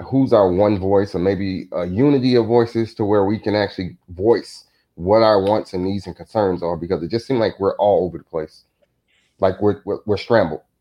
[0.05, 3.97] Who's our one voice, or maybe a unity of voices to where we can actually
[4.09, 6.77] voice what our wants and needs and concerns are?
[6.77, 8.65] Because it just seems like we're all over the place
[9.39, 10.61] like we're we're, we're scrambled.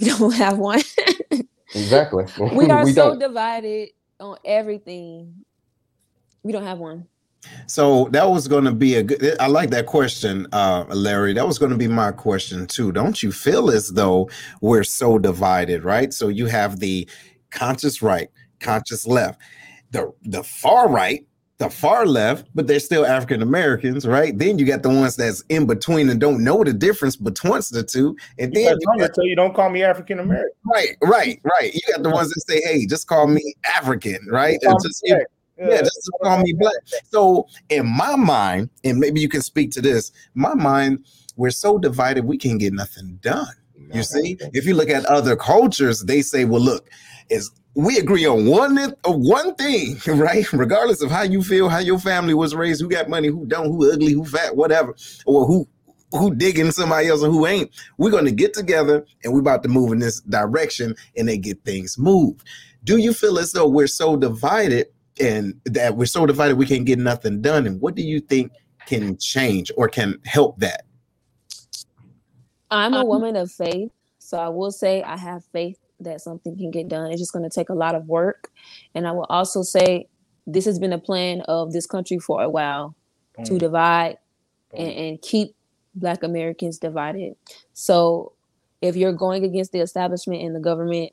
[0.00, 0.80] We don't have one.
[1.74, 2.24] exactly.
[2.38, 3.18] We are we so don't.
[3.18, 5.44] divided on everything.
[6.42, 7.06] We don't have one.
[7.66, 9.36] So that was going to be a good.
[9.40, 11.34] I like that question, uh, Larry.
[11.34, 12.92] That was going to be my question too.
[12.92, 16.12] Don't you feel as though we're so divided, right?
[16.12, 17.08] So you have the
[17.50, 19.40] conscious right, conscious left,
[19.90, 21.26] the the far right
[21.58, 24.36] the far left, but they're still African Americans, right?
[24.36, 27.84] Then you got the ones that's in between and don't know the difference between the
[27.84, 28.16] two.
[28.38, 30.50] And then you, got, tell you don't call me African American.
[30.66, 31.72] Right, right, right.
[31.72, 34.58] You got the ones that say, "Hey, just call me African," right?
[34.82, 35.18] Just, yeah,
[35.58, 36.74] yeah, just call me black.
[37.10, 41.04] So in my mind, and maybe you can speak to this, my mind,
[41.36, 43.54] we're so divided we can't get nothing done.
[43.92, 46.88] You see, if you look at other cultures, they say, "Well, look,
[47.28, 50.50] is we agree on one of one thing, right?
[50.52, 53.66] Regardless of how you feel, how your family was raised, who got money, who don't,
[53.66, 54.94] who ugly, who fat, whatever,
[55.26, 55.68] or who
[56.12, 57.70] who digging somebody else and who ain't.
[57.96, 61.38] We're going to get together and we're about to move in this direction and they
[61.38, 62.46] get things moved.
[62.84, 66.84] Do you feel as though we're so divided and that we're so divided we can't
[66.84, 67.66] get nothing done?
[67.66, 68.52] And what do you think
[68.86, 70.84] can change or can help that?
[72.70, 76.56] I'm a um, woman of faith, so I will say I have faith that something
[76.56, 77.10] can get done.
[77.10, 78.50] It's just going to take a lot of work.
[78.94, 80.08] And I will also say
[80.46, 82.94] this has been a plan of this country for a while
[83.36, 83.44] Boom.
[83.46, 84.18] to divide
[84.72, 85.54] and, and, keep
[85.94, 87.34] Black Americans divided.
[87.74, 88.32] So
[88.80, 91.12] if you're going against the establishment and the government,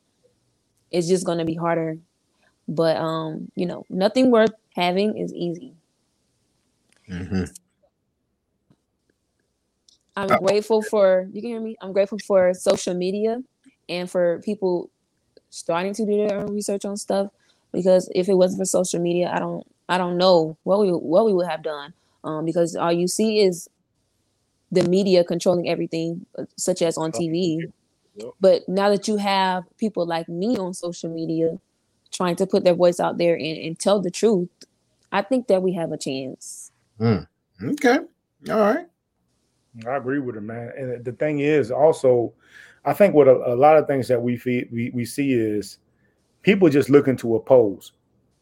[0.91, 1.97] it's just going to be harder.
[2.67, 5.73] But um, you know, nothing worth having is easy.
[7.09, 7.45] Mm-hmm.
[10.15, 11.75] I'm grateful for you can hear me.
[11.81, 13.39] I'm grateful for social media
[13.89, 14.89] and for people
[15.49, 17.29] starting to do their own research on stuff
[17.71, 21.25] because if it wasn't for social media i don't i don't know what we what
[21.25, 21.93] we would have done.
[22.21, 23.69] Um, because all you see is
[24.71, 27.71] the media controlling everything uh, such as on tv
[28.41, 31.57] but now that you have people like me on social media
[32.11, 34.49] trying to put their voice out there and, and tell the truth
[35.11, 36.71] i think that we have a chance.
[36.99, 37.25] Mm.
[37.63, 37.99] okay.
[38.49, 38.85] All right.
[39.87, 40.71] I agree with it man.
[40.77, 42.33] And the thing is also
[42.85, 45.77] I think what a, a lot of things that we, feed, we we see is
[46.41, 47.93] people just looking to oppose.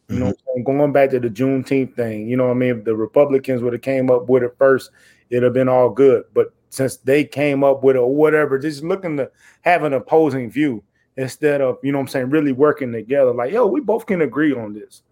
[0.09, 0.63] You know, mm-hmm.
[0.63, 3.81] going back to the Juneteenth thing, you know, I mean, if the Republicans would have
[3.81, 4.91] came up with it first,
[5.29, 6.23] it'd have been all good.
[6.33, 9.29] But since they came up with it or whatever, just looking to
[9.61, 10.81] have an opposing view
[11.17, 13.33] instead of, you know I'm saying, really working together.
[13.33, 15.03] Like, yo, we both can agree on this.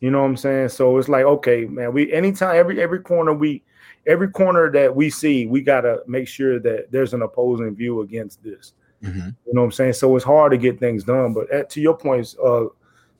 [0.00, 0.68] You know what I'm saying?
[0.68, 3.64] So it's like, okay, man, we anytime every every corner we
[4.06, 8.00] every corner that we see, we got to make sure that there's an opposing view
[8.00, 8.74] against this.
[9.02, 9.28] Mm-hmm.
[9.46, 9.92] You know what I'm saying?
[9.94, 11.32] So it's hard to get things done.
[11.32, 12.66] But at, to your points, uh,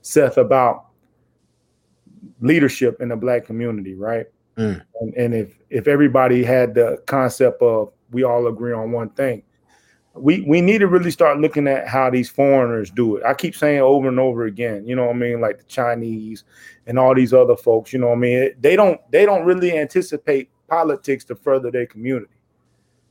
[0.01, 0.87] Seth, about
[2.41, 4.25] leadership in the black community, right?
[4.57, 4.81] Mm.
[4.99, 9.43] And, and if if everybody had the concept of we all agree on one thing,
[10.13, 13.23] we we need to really start looking at how these foreigners do it.
[13.23, 16.43] I keep saying over and over again, you know what I mean, like the Chinese
[16.87, 18.51] and all these other folks, you know what I mean?
[18.59, 22.31] They don't they don't really anticipate politics to further their community.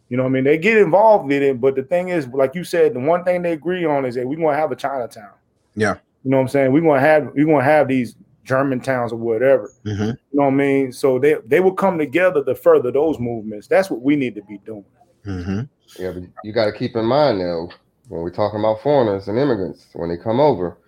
[0.09, 0.45] You know what I mean?
[0.45, 3.43] They get involved in it, but the thing is, like you said, the one thing
[3.43, 5.33] they agree on is that we're gonna have a Chinatown.
[5.75, 5.97] Yeah.
[6.25, 6.73] You know what I'm saying?
[6.73, 9.71] We're gonna have we're gonna have these German towns or whatever.
[9.85, 10.03] Mm-hmm.
[10.03, 10.93] You know what I mean?
[10.93, 13.67] So they they will come together to further those movements.
[13.67, 14.85] That's what we need to be doing.
[15.27, 15.61] Mm-hmm.
[15.99, 17.69] Yeah, but you got to keep in mind now
[18.09, 20.79] when we're talking about foreigners and immigrants when they come over,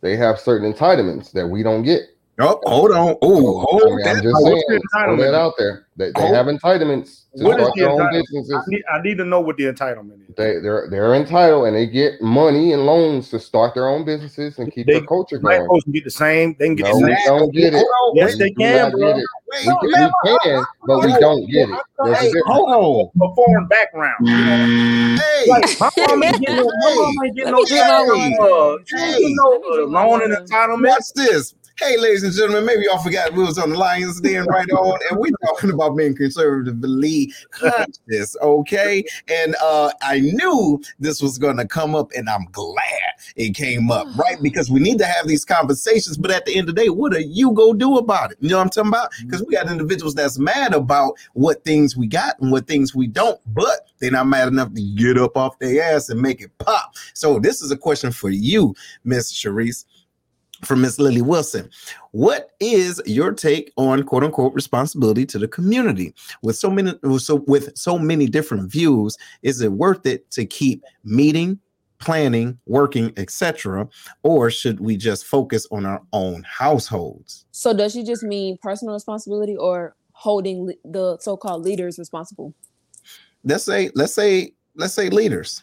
[0.00, 2.02] they have certain entitlements that we don't get.
[2.40, 3.16] Oh, hold on.
[3.22, 5.86] Oh, hold I mean, I'm just saying, the throw that out there.
[5.96, 8.24] They, they Hold- have entitlements to What is start the their own entitlement?
[8.52, 10.34] I need, I need to know what the entitlement is.
[10.36, 14.58] They they're they're entitled and they get money and loans to start their own businesses
[14.58, 15.68] and keep They- their culture Black going.
[15.68, 16.56] folks can get the same.
[16.58, 17.16] They can get No, the we same.
[17.24, 17.76] don't get it.
[17.76, 18.16] Hold on.
[18.16, 19.14] Yes, wait, they can, bro.
[19.14, 19.24] wait,
[19.66, 21.78] We can, we can, but we don't get it.
[22.02, 22.46] There's Hey, difference.
[22.48, 22.68] hold
[23.14, 23.30] on.
[23.30, 24.26] A foreign background.
[24.26, 27.86] Hey, Like my mom ain't getting no, my mom ain't getting Let no, me get
[27.88, 28.84] uh, one.
[28.86, 30.88] she ain't getting no uh, loan and entitlement.
[30.88, 31.54] Watch this.
[31.80, 34.96] Hey, ladies and gentlemen, maybe y'all forgot we was on the Lions Den right on,
[35.10, 39.02] and we're talking about being conservatively conscious, okay?
[39.26, 42.78] And uh I knew this was gonna come up, and I'm glad
[43.34, 44.38] it came up, right?
[44.42, 47.12] Because we need to have these conversations, but at the end of the day, what
[47.12, 48.38] are you gonna do about it?
[48.40, 49.10] You know what I'm talking about?
[49.22, 53.08] Because we got individuals that's mad about what things we got and what things we
[53.08, 56.56] don't, but they're not mad enough to get up off their ass and make it
[56.58, 56.94] pop.
[57.14, 59.86] So this is a question for you, Miss Charrise
[60.64, 61.70] from Miss Lily Wilson.
[62.12, 66.14] What is your take on quote unquote responsibility to the community?
[66.42, 70.82] With so many so with so many different views, is it worth it to keep
[71.04, 71.58] meeting,
[71.98, 73.88] planning, working, etc.,
[74.22, 77.46] or should we just focus on our own households?
[77.52, 82.54] So does she just mean personal responsibility or holding le- the so-called leaders responsible?
[83.44, 85.62] Let's say let's say let's say leaders.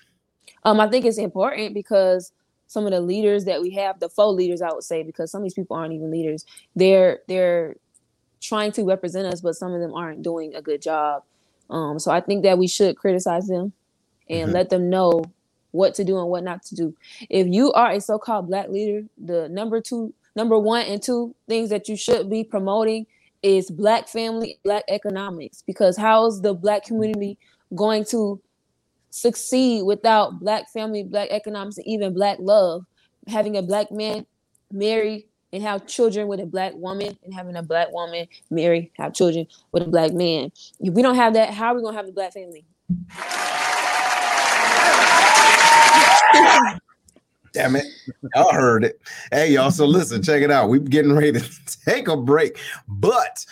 [0.63, 2.31] Um, I think it's important because
[2.71, 5.41] some of the leaders that we have, the faux leaders, I would say, because some
[5.41, 6.45] of these people aren't even leaders.
[6.73, 7.75] They're they're
[8.39, 11.23] trying to represent us, but some of them aren't doing a good job.
[11.69, 13.73] Um, so I think that we should criticize them
[14.29, 14.53] and Mhm.
[14.53, 15.25] let them know
[15.71, 16.95] what to do and what not to do.
[17.29, 21.69] If you are a so-called black leader, the number two, number one and two things
[21.71, 23.05] that you should be promoting
[23.43, 25.61] is black family, black economics.
[25.67, 27.37] Because how's the black community
[27.75, 28.39] going to
[29.11, 32.85] succeed without black family, black economics, and even black love.
[33.27, 34.25] Having a black man
[34.71, 39.13] marry and have children with a black woman, and having a black woman marry, have
[39.13, 40.51] children with a black man.
[40.79, 42.65] If we don't have that, how are we gonna have a black family?
[47.53, 47.85] Damn it.
[48.33, 49.01] Y'all heard it.
[49.29, 49.71] Hey, y'all.
[49.71, 50.69] So listen, check it out.
[50.69, 51.49] We're getting ready to
[51.85, 53.45] take a break, but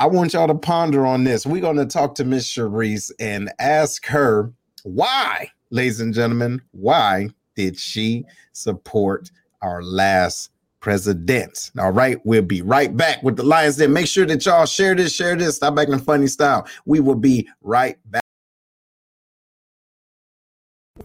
[0.00, 1.46] I want y'all to ponder on this.
[1.46, 4.52] We're going to talk to Miss Charrise and ask her
[4.84, 9.30] why, ladies and gentlemen, why did she support
[9.62, 11.70] our last president?
[11.78, 13.94] All right, we'll be right back with the Lions Den.
[13.94, 16.66] Make sure that y'all share this, share this, stop acting funny style.
[16.84, 18.20] We will be right back.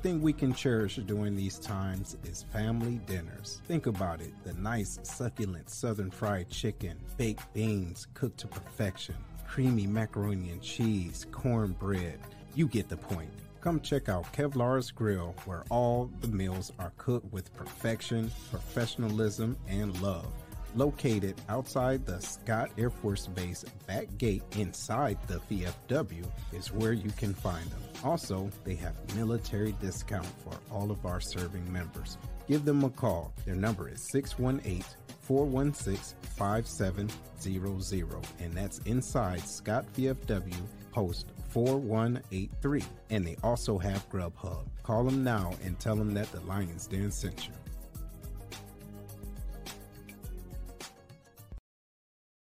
[0.01, 3.61] Thing we can cherish during these times is family dinners.
[3.65, 9.15] Think about it the nice, succulent southern fried chicken, baked beans cooked to perfection,
[9.47, 12.19] creamy macaroni and cheese, cornbread.
[12.55, 13.31] You get the point.
[13.61, 20.01] Come check out Kevlar's Grill, where all the meals are cooked with perfection, professionalism, and
[20.01, 20.31] love.
[20.75, 27.09] Located outside the Scott Air Force Base back gate inside the VFW is where you
[27.17, 27.81] can find them.
[28.03, 32.17] Also, they have military discount for all of our serving members.
[32.47, 33.33] Give them a call.
[33.45, 34.85] Their number is 618
[35.21, 42.83] 416 5700, and that's inside Scott VFW Post 4183.
[43.09, 44.65] And they also have Grubhub.
[44.83, 47.53] Call them now and tell them that the Lions Den sent you.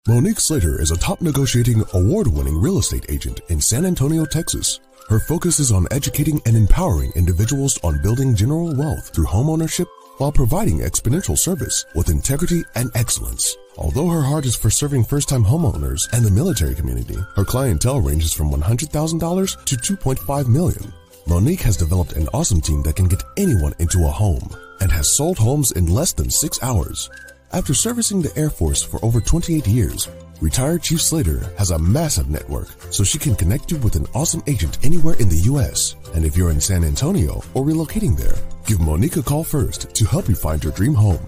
[0.06, 4.80] Monique Slater is a top negotiating, award winning real estate agent in San Antonio, Texas.
[5.08, 9.86] Her focus is on educating and empowering individuals on building general wealth through homeownership
[10.18, 13.56] while providing exponential service with integrity and excellence.
[13.76, 18.00] Although her heart is for serving first time homeowners and the military community, her clientele
[18.00, 20.92] ranges from $100,000 to 2.5 million.
[21.26, 24.48] Monique has developed an awesome team that can get anyone into a home
[24.80, 27.10] and has sold homes in less than six hours.
[27.52, 30.08] After servicing the Air Force for over 28 years,
[30.40, 34.42] retired Chief Slater has a massive network so she can connect you with an awesome
[34.46, 35.96] agent anywhere in the U.S.
[36.14, 40.04] And if you're in San Antonio or relocating there, give Monique a call first to
[40.04, 41.20] help you find your dream home.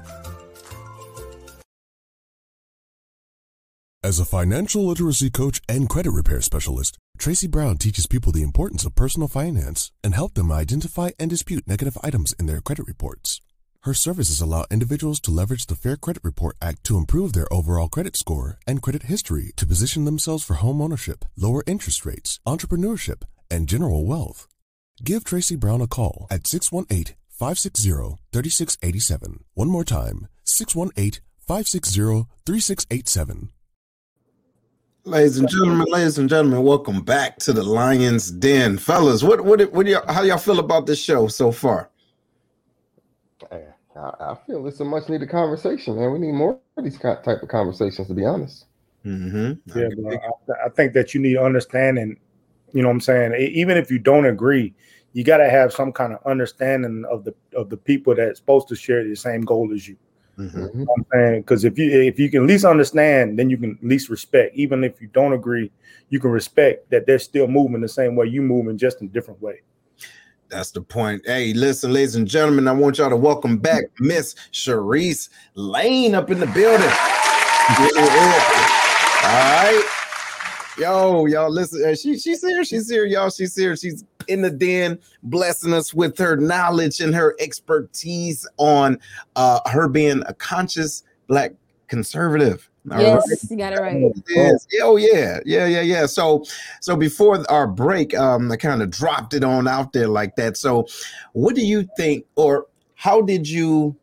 [4.05, 8.85] As a financial literacy coach and credit repair specialist, Tracy Brown teaches people the importance
[8.85, 13.41] of personal finance and help them identify and dispute negative items in their credit reports.
[13.89, 17.89] Her services allow individuals to leverage the Fair Credit Report Act to improve their overall
[17.89, 23.23] credit score and credit history to position themselves for home ownership, lower interest rates, entrepreneurship,
[23.51, 24.47] and general wealth.
[25.03, 29.45] Give Tracy Brown a call at 618 560 3687.
[29.55, 33.49] One more time 618 560 3687.
[35.05, 39.23] Ladies and gentlemen, ladies and gentlemen, welcome back to the Lions Den, fellas.
[39.23, 41.89] What what what do y'all, how y'all feel about this show so far?
[43.51, 43.63] I,
[43.99, 46.13] I feel it's a much needed conversation, man.
[46.13, 48.67] We need more of these type of conversations, to be honest.
[49.05, 49.79] Mm-hmm.
[49.79, 52.19] Yeah, bro, I, I think that you need understanding.
[52.73, 53.35] You know what I'm saying?
[53.35, 54.75] Even if you don't agree,
[55.13, 58.69] you got to have some kind of understanding of the of the people that's supposed
[58.69, 59.97] to share the same goal as you.
[60.39, 60.59] Mm-hmm.
[60.59, 60.75] Mhm.
[60.75, 63.57] You know what I'm saying because if you if you can least understand, then you
[63.57, 64.55] can least respect.
[64.55, 65.71] Even if you don't agree,
[66.11, 69.11] you can respect that they're still moving the same way you moving, just in a
[69.11, 69.63] different way.
[70.51, 71.23] That's the point.
[71.27, 76.31] Hey, listen, ladies and gentlemen, I want y'all to welcome back Miss Charrise Lane up
[76.31, 76.89] in the building.
[77.69, 77.89] Yeah.
[79.25, 79.85] All right.
[80.79, 81.95] Yo, y'all listen.
[81.97, 82.65] She she's here.
[82.65, 83.29] She's here, y'all.
[83.29, 83.77] She's here.
[83.77, 88.99] She's in the den, blessing us with her knowledge and her expertise on
[89.37, 91.53] uh her being a conscious black
[91.89, 92.71] conservative.
[92.93, 93.51] All yes, right?
[93.51, 94.13] you got it right.
[94.29, 94.67] Yes.
[94.83, 96.07] Oh yeah, yeah, yeah, yeah.
[96.07, 96.45] So,
[96.81, 100.57] so before our break, um, I kind of dropped it on out there like that.
[100.57, 100.87] So,
[101.33, 103.97] what do you think, or how did you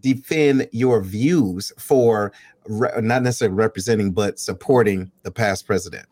[0.00, 2.32] defend your views for
[2.66, 6.06] re- not necessarily representing, but supporting the past president?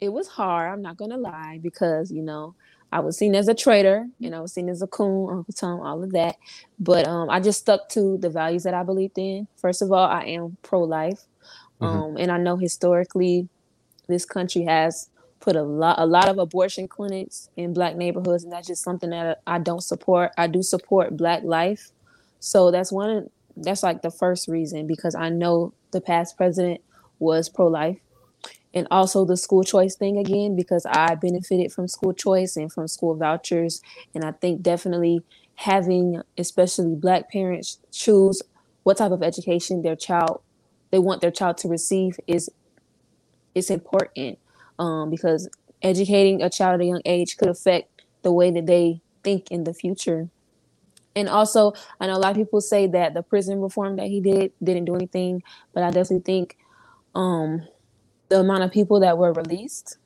[0.00, 0.72] It was hard.
[0.72, 2.54] I'm not gonna lie because you know
[2.94, 5.80] I was seen as a traitor and I was seen as a coon, Uncle Tom,
[5.80, 6.36] all of that.
[6.78, 9.48] But um, I just stuck to the values that I believed in.
[9.56, 11.20] First of all, I am pro-life,
[11.84, 12.08] Mhm.
[12.10, 13.48] um, and I know historically
[14.08, 15.08] this country has
[15.40, 19.10] put a lot a lot of abortion clinics in black neighborhoods, and that's just something
[19.10, 20.32] that I don't support.
[20.38, 21.90] I do support black life,
[22.40, 23.30] so that's one.
[23.56, 26.80] That's like the first reason because I know the past president
[27.20, 27.98] was pro-life
[28.74, 32.88] and also the school choice thing again because I benefited from school choice and from
[32.88, 33.80] school vouchers
[34.14, 35.22] and I think definitely
[35.56, 38.42] having especially black parents choose
[38.82, 40.40] what type of education their child
[40.94, 42.48] they want their child to receive is
[43.52, 44.38] it's important
[44.78, 45.48] um, because
[45.82, 49.64] educating a child at a young age could affect the way that they think in
[49.64, 50.28] the future.
[51.16, 54.20] And also I know a lot of people say that the prison reform that he
[54.20, 56.56] did didn't do anything but I definitely think
[57.12, 57.66] um,
[58.28, 59.98] the amount of people that were released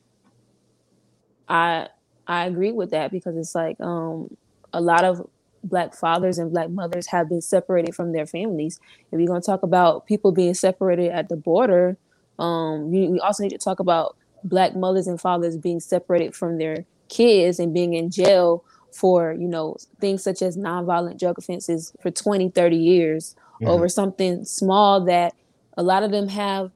[1.48, 1.88] i
[2.27, 4.37] i agree with that because it's like um
[4.72, 5.27] a lot of
[5.64, 8.79] black fathers and black mothers have been separated from their families
[9.12, 11.97] if you're going to talk about people being separated at the border
[12.38, 16.59] um we, we also need to talk about black mothers and fathers being separated from
[16.59, 21.92] their kids and being in jail for you know things such as nonviolent drug offenses
[22.01, 23.68] for 20 30 years Mhm.
[23.68, 25.35] over something small that
[25.77, 26.71] a lot of them have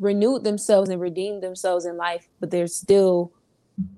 [0.00, 3.32] renewed themselves and redeemed themselves in life, but they're still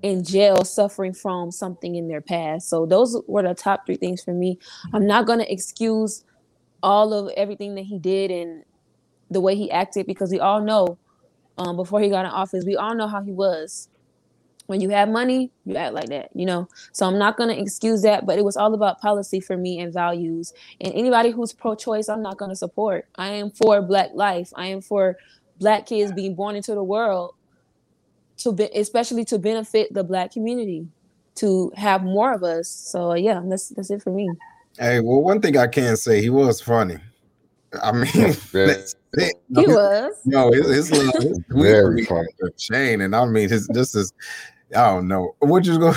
[0.01, 2.69] in jail suffering from something in their past.
[2.69, 4.59] So those were the top three things for me.
[4.93, 6.23] I'm not gonna excuse
[6.83, 8.63] all of everything that he did and
[9.29, 10.97] the way he acted because we all know
[11.57, 13.87] um, before he got in office, we all know how he was.
[14.67, 16.67] When you have money, you act like that, you know.
[16.93, 19.93] So I'm not gonna excuse that, but it was all about policy for me and
[19.93, 20.53] values.
[20.79, 23.07] And anybody who's pro-choice, I'm not gonna support.
[23.15, 24.51] I am for Black life.
[24.55, 25.17] I am for
[25.59, 27.35] Black kids being born into the world
[28.43, 30.87] to be, especially to benefit the Black community,
[31.35, 32.67] to have more of us.
[32.67, 34.29] So yeah, that's that's it for me.
[34.79, 36.97] Hey, well, one thing I can say, he was funny.
[37.81, 39.35] I mean, Very, that's it.
[39.55, 40.13] He was.
[40.25, 42.27] No, his, his, little- his very funny.
[42.57, 44.13] Shane, and I mean, his this is,
[44.75, 45.95] I don't know what you was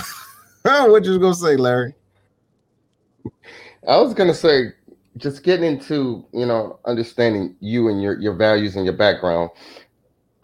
[0.63, 1.95] gonna, what you was gonna say, Larry.
[3.87, 4.73] I was gonna say,
[5.17, 9.51] just getting into you know understanding you and your your values and your background.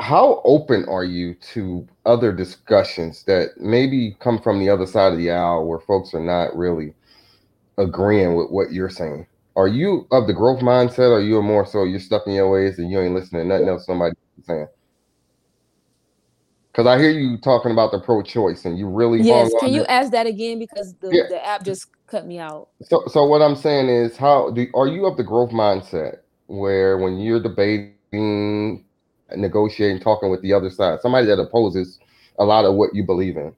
[0.01, 5.19] How open are you to other discussions that maybe come from the other side of
[5.19, 6.95] the aisle, where folks are not really
[7.79, 9.27] agreeing with what you're saying?
[9.57, 11.11] Are you of the growth mindset?
[11.11, 13.49] Or are you more so you're stuck in your ways and you ain't listening to
[13.49, 14.69] nothing else somebody saying?
[16.73, 19.53] Because I hear you talking about the pro-choice, and you really Yes.
[19.61, 21.23] Can you ask that again because the, Yeah.
[21.29, 22.69] the app just cut me out.
[22.83, 26.97] So, so what I'm saying is, how do are you of the growth mindset where
[26.97, 28.87] when you're debating,
[29.37, 31.99] negotiating, talking with the other side, somebody that opposes
[32.39, 33.55] a lot of what you believe in,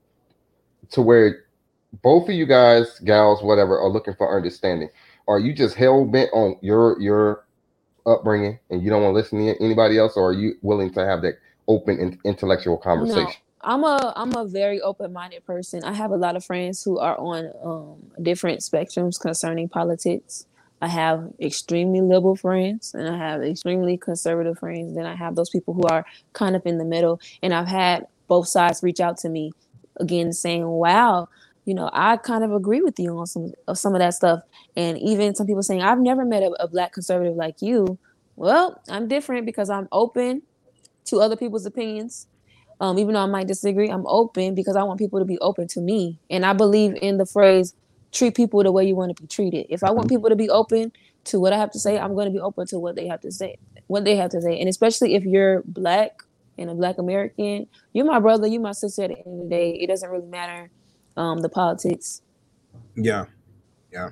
[0.91, 1.45] to where
[2.03, 4.89] both of you guys, gals, whatever, are looking for understanding?
[5.29, 7.45] Are you just hell bent on your your
[8.07, 11.07] upbringing and you don't want to listen to anybody else, or are you willing to
[11.07, 11.35] have that
[11.68, 13.27] open in- intellectual conversation?
[13.27, 15.85] No, I'm a I'm a very open-minded person.
[15.85, 20.47] I have a lot of friends who are on um, different spectrums concerning politics.
[20.83, 24.97] I have extremely liberal friends and I have extremely conservative friends.
[24.97, 27.20] Then I have those people who are kind of in the middle.
[27.41, 29.53] And I've had both sides reach out to me
[30.01, 31.28] again saying, wow,
[31.66, 34.41] you know, I kind of agree with you on some of some of that stuff.
[34.74, 37.97] And even some people saying, I've never met a, a black conservative like you.
[38.35, 40.43] Well, I'm different because I'm open
[41.05, 42.26] to other people's opinions.
[42.80, 45.68] Um, even though I might disagree, I'm open because I want people to be open
[45.68, 46.18] to me.
[46.28, 47.74] And I believe in the phrase,
[48.13, 49.67] treat people the way you want to be treated.
[49.69, 50.93] If I want people to be open
[51.25, 53.21] to what I have to say, I'm going to be open to what they have
[53.23, 53.57] to say,
[53.87, 54.59] what they have to say.
[54.61, 56.23] And especially if you're black
[56.59, 59.49] and a black American, you're my brother, you're my sister at the end of the
[59.49, 59.73] day.
[59.73, 60.71] It doesn't really matter
[61.17, 62.23] um, the politics.
[62.97, 63.27] Yeah.
[63.93, 64.11] Yeah.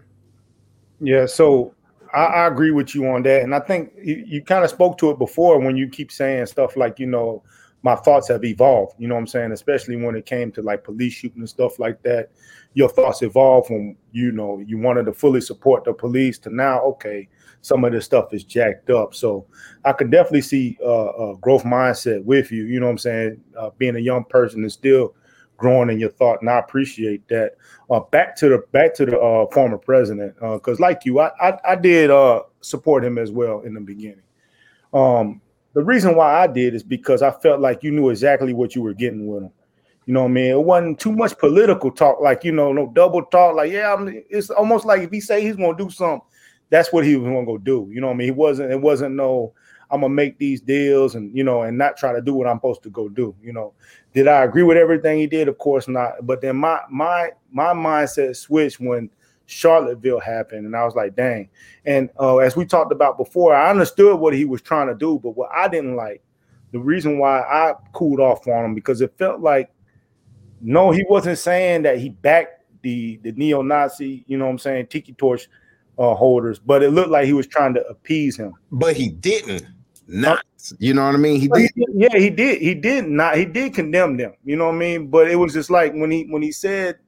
[1.01, 1.27] Yeah.
[1.27, 1.75] So
[2.15, 3.43] I, I, agree with you on that.
[3.43, 6.47] And I think you, you kind of spoke to it before when you keep saying
[6.47, 7.43] stuff like, you know,
[7.83, 8.95] my thoughts have evolved.
[8.99, 9.53] You know what I'm saying?
[9.53, 12.31] Especially when it came to like police shooting and stuff like that.
[12.75, 16.81] Your thoughts evolve from, you know, you wanted to fully support the police to now,
[16.83, 17.29] okay,
[17.63, 19.15] some of this stuff is jacked up.
[19.15, 19.47] So
[19.85, 22.65] I can definitely see uh, a growth mindset with you.
[22.65, 23.41] You know what I'm saying?
[23.59, 25.15] Uh, being a young person and still
[25.61, 27.53] growing in your thought, and I appreciate that.
[27.91, 31.31] Uh, back to the back to the uh, former president, because uh, like you, I
[31.41, 34.23] I, I did uh, support him as well in the beginning.
[34.93, 35.43] Um,
[35.75, 38.83] the reason why I did is because I felt like you knew exactly what you
[38.83, 39.53] were getting with him.
[40.07, 40.51] You know what I mean?
[40.51, 43.55] It wasn't too much political talk, like you know, no double talk.
[43.55, 46.27] Like, yeah, I'm, it's almost like if he say he's gonna do something,
[46.69, 47.89] that's what he was gonna go do.
[47.93, 48.27] You know what I mean?
[48.27, 48.73] He wasn't.
[48.73, 49.53] It wasn't no.
[49.93, 52.57] I'm gonna make these deals and you know and not try to do what I'm
[52.57, 53.35] supposed to go do.
[53.43, 53.73] You know,
[54.15, 55.49] did I agree with everything he did?
[55.49, 56.27] Of course not.
[56.27, 59.11] But then my my my mindset switched when
[59.51, 61.49] Charlottesville happened, and I was like, dang.
[61.85, 65.19] And uh, as we talked about before, I understood what he was trying to do,
[65.23, 66.23] but what I didn't like,
[66.73, 69.71] the reason why I cooled off on him because it felt like,
[70.61, 74.87] no, he wasn't saying that he backed the the neo-Nazi, you know what I'm saying,
[74.87, 75.49] tiki torch
[75.99, 78.55] uh, holders, but it looked like he was trying to appease him.
[78.71, 79.67] But he didn't.
[80.07, 80.45] Not,
[80.79, 81.41] you know what I mean?
[81.41, 81.71] He did.
[81.77, 82.61] Yeah, he did.
[82.61, 83.37] He did not.
[83.37, 84.35] He did condemn them.
[84.45, 85.07] You know what I mean?
[85.07, 86.99] But it was just like when he when he said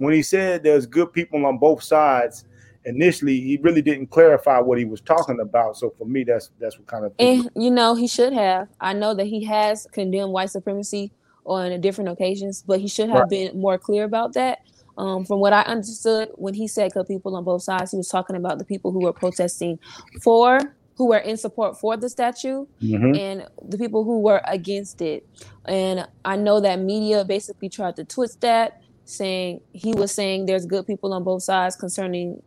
[0.00, 2.46] when he said there's good people on both sides.
[2.86, 5.76] Initially, he really didn't clarify what he was talking about.
[5.76, 7.12] So for me, that's that's what kind of.
[7.18, 8.68] And you know, he should have.
[8.80, 11.12] I know that he has condemned white supremacy
[11.44, 13.28] on different occasions, but he should have right.
[13.28, 14.60] been more clear about that.
[14.96, 18.08] Um, from what I understood, when he said "good people on both sides," he was
[18.08, 19.78] talking about the people who were protesting
[20.22, 20.58] for,
[20.96, 23.14] who were in support for the statue, mm-hmm.
[23.14, 25.26] and the people who were against it.
[25.66, 28.80] And I know that media basically tried to twist that,
[29.10, 32.42] saying he was saying there's good people on both sides concerning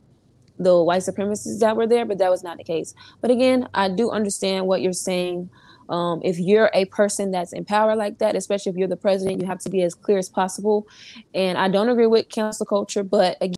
[0.59, 2.93] the white supremacists that were there, but that was not the case.
[3.21, 5.49] But again, I do understand what you're saying.
[5.89, 9.41] Um, if you're a person that's in power like that, especially if you're the president,
[9.41, 10.87] you have to be as clear as possible.
[11.33, 13.55] And I don't agree with cancel culture, but again,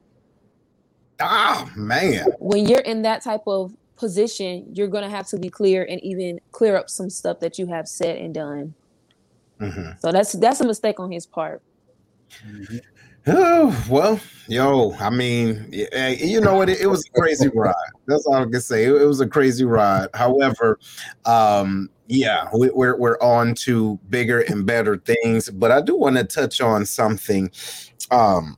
[1.20, 5.50] ah man, when you're in that type of position, you're going to have to be
[5.50, 8.74] clear and even clear up some stuff that you have said and done.
[9.60, 9.92] Mm-hmm.
[10.00, 11.62] So that's that's a mistake on his part.
[12.46, 12.78] Mm-hmm.
[13.28, 16.70] Oh, well, yo, I mean, you know what?
[16.70, 17.74] It, it, was a crazy ride.
[18.06, 18.86] That's all I can say.
[18.86, 20.10] It, it was a crazy ride.
[20.14, 20.80] However,
[21.26, 25.50] um, yeah, we, we're we're on to bigger and better things.
[25.50, 27.50] But I do want to touch on something.
[28.12, 28.58] Um,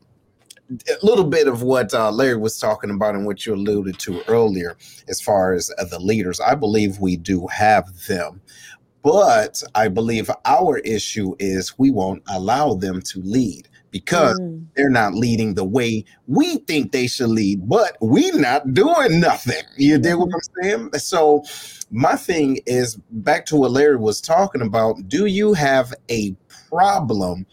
[0.70, 4.22] a little bit of what uh, Larry was talking about and what you alluded to
[4.28, 4.76] earlier,
[5.08, 6.42] as far as uh, the leaders.
[6.42, 8.42] I believe we do have them,
[9.02, 14.64] but I believe our issue is we won't allow them to lead because mm.
[14.76, 19.64] they're not leading the way we think they should lead, but we're not doing nothing.
[19.76, 20.94] You dig what I'm saying?
[21.00, 21.44] So
[21.90, 25.08] my thing is back to what Larry was talking about.
[25.08, 26.36] Do you have a
[26.70, 27.48] problem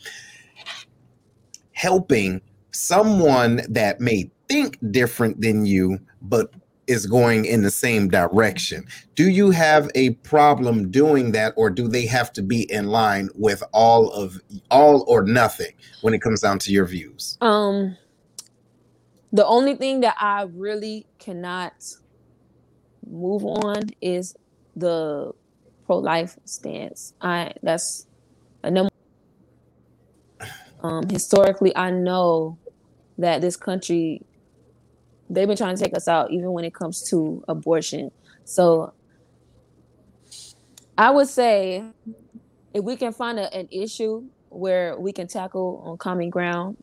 [1.73, 2.43] helping
[2.73, 6.53] someone that may think different than you, but
[6.87, 8.87] is going in the same direction.
[9.15, 13.29] Do you have a problem doing that, or do they have to be in line
[13.35, 15.73] with all of all or nothing
[16.03, 17.39] when it comes down to your views?
[17.41, 17.97] Um,
[19.33, 21.73] the only thing that I really cannot
[23.07, 24.35] move on is
[24.77, 25.33] the
[25.87, 27.15] pro-life stance.
[27.21, 28.07] I that's
[28.63, 28.91] a number.
[30.83, 32.59] Um, historically, I know
[33.19, 34.23] that this country
[35.31, 38.11] they've been trying to take us out even when it comes to abortion.
[38.45, 38.93] So
[40.97, 41.85] I would say
[42.73, 46.77] if we can find a, an issue where we can tackle on common ground,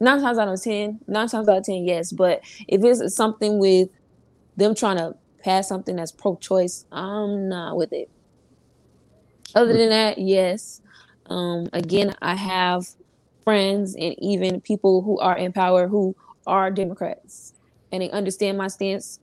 [0.00, 2.12] nine times out of ten, nine times out of ten, yes.
[2.12, 3.88] But if it's something with
[4.56, 8.10] them trying to pass something that's pro-choice, I'm not with it.
[9.54, 10.82] Other than that, yes.
[11.26, 12.86] Um, again, I have
[13.44, 16.14] friends and even people who are in power who
[16.46, 17.54] are Democrats.
[17.92, 19.20] and they understand my stance.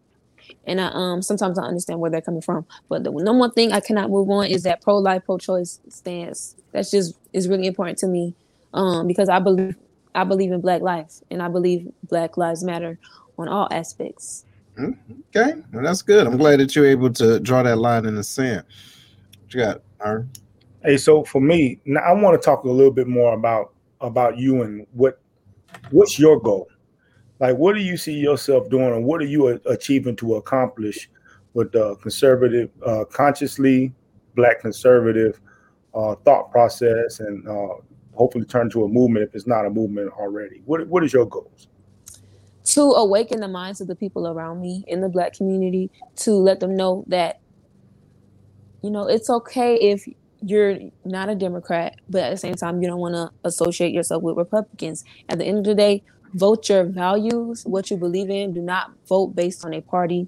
[0.65, 2.65] And I um sometimes I understand where they're coming from.
[2.89, 5.79] But the number one thing I cannot move on is that pro life, pro choice
[5.89, 6.55] stance.
[6.71, 8.33] That's just is really important to me.
[8.73, 9.75] Um, because I believe
[10.15, 12.97] I believe in black life and I believe black lives matter
[13.37, 14.45] on all aspects.
[14.79, 16.27] Okay, well, that's good.
[16.27, 18.63] I'm glad that you're able to draw that line in the sand.
[19.41, 20.29] What you got, Aaron?
[20.83, 24.37] Hey, so for me, now I want to talk a little bit more about about
[24.37, 25.19] you and what
[25.91, 26.69] what's your goal?
[27.39, 31.09] Like, what do you see yourself doing, and what are you achieving to accomplish
[31.53, 33.93] with the conservative, uh, consciously
[34.35, 35.39] black conservative
[35.93, 37.75] uh, thought process, and uh,
[38.13, 40.61] hopefully turn to a movement if it's not a movement already?
[40.65, 41.67] What What is your goals?
[42.73, 46.59] To awaken the minds of the people around me in the black community, to let
[46.59, 47.39] them know that,
[48.81, 50.05] you know, it's okay if
[50.41, 54.21] you're not a Democrat, but at the same time, you don't want to associate yourself
[54.21, 55.05] with Republicans.
[55.29, 56.03] At the end of the day,
[56.33, 58.53] vote your values, what you believe in.
[58.53, 60.27] Do not vote based on a party.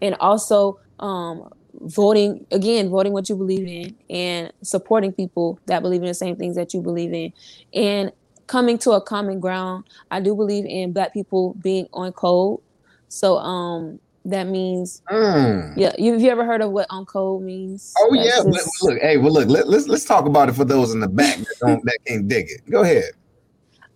[0.00, 6.02] And also, um, voting again, voting what you believe in and supporting people that believe
[6.02, 7.32] in the same things that you believe in.
[7.72, 8.12] And
[8.46, 9.84] coming to a common ground.
[10.10, 12.60] I do believe in black people being on code.
[13.08, 15.72] So um that means mm.
[15.76, 18.82] yeah you, have you ever heard of what on code means oh That's yeah just...
[18.82, 21.08] look, hey well look let, us let's, let's talk about it for those in the
[21.08, 23.12] back that don't that can't dig it go ahead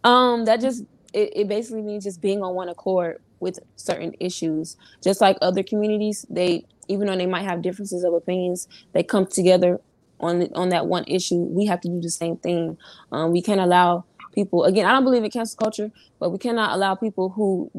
[0.04, 4.76] um that just it, it basically means just being on one accord with certain issues
[5.02, 9.26] just like other communities they even though they might have differences of opinions they come
[9.26, 9.80] together
[10.20, 12.76] on on that one issue we have to do the same thing
[13.10, 16.74] um, we can't allow people again i don't believe in cancel culture but we cannot
[16.74, 17.70] allow people who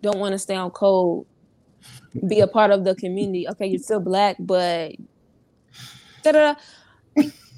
[0.00, 1.24] don't want to stay on code
[2.26, 3.48] be a part of the community.
[3.48, 4.92] Okay, you're still black, but
[6.22, 6.54] da-da.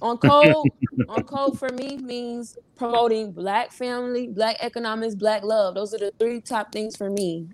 [0.03, 0.71] On code
[1.09, 5.75] on code for me means promoting black family, black economics, black love.
[5.75, 7.49] Those are the three top things for me.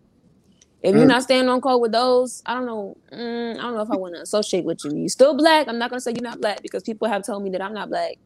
[0.83, 2.97] If you're not staying on code with those, I don't know.
[3.13, 4.97] Mm, I don't know if I want to associate with you.
[4.97, 5.69] You still black.
[5.69, 7.91] I'm not gonna say you're not black because people have told me that I'm not
[7.91, 8.17] black.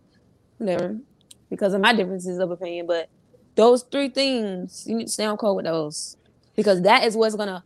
[0.58, 0.96] Whatever,
[1.50, 2.86] because of my differences of opinion.
[2.86, 3.08] But
[3.56, 6.16] those three things, you need to stay on code with those
[6.54, 7.64] because that is what's gonna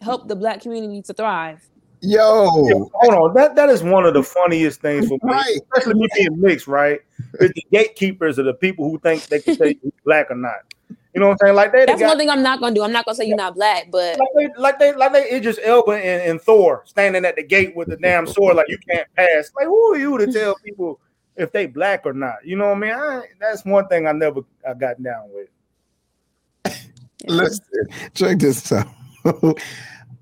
[0.00, 1.62] help the black community to thrive.
[2.06, 2.48] Yo,
[2.92, 3.34] hold on.
[3.34, 5.56] That that is one of the funniest things for me, right.
[5.72, 6.66] especially me being mixed.
[6.66, 7.00] Right,
[7.40, 10.74] is the gatekeepers are the people who think they can say black or not.
[11.14, 11.54] You know what I'm saying?
[11.54, 11.86] Like they.
[11.86, 12.82] That's one thing I'm not gonna do.
[12.82, 15.58] I'm not gonna say you're not black, but like they, like they, like they Idris
[15.62, 19.08] Elba and, and Thor standing at the gate with the damn sword, like you can't
[19.16, 19.50] pass.
[19.56, 21.00] Like who are you to tell people
[21.36, 22.44] if they black or not?
[22.44, 22.92] You know what I mean?
[22.92, 25.48] I, that's one thing I never I got down with.
[27.26, 28.88] Listen, check this out.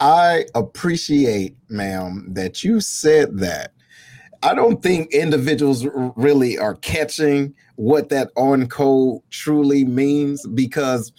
[0.02, 3.72] I appreciate, ma'am, that you said that.
[4.42, 5.86] I don't think individuals
[6.16, 11.12] really are catching what that on code truly means because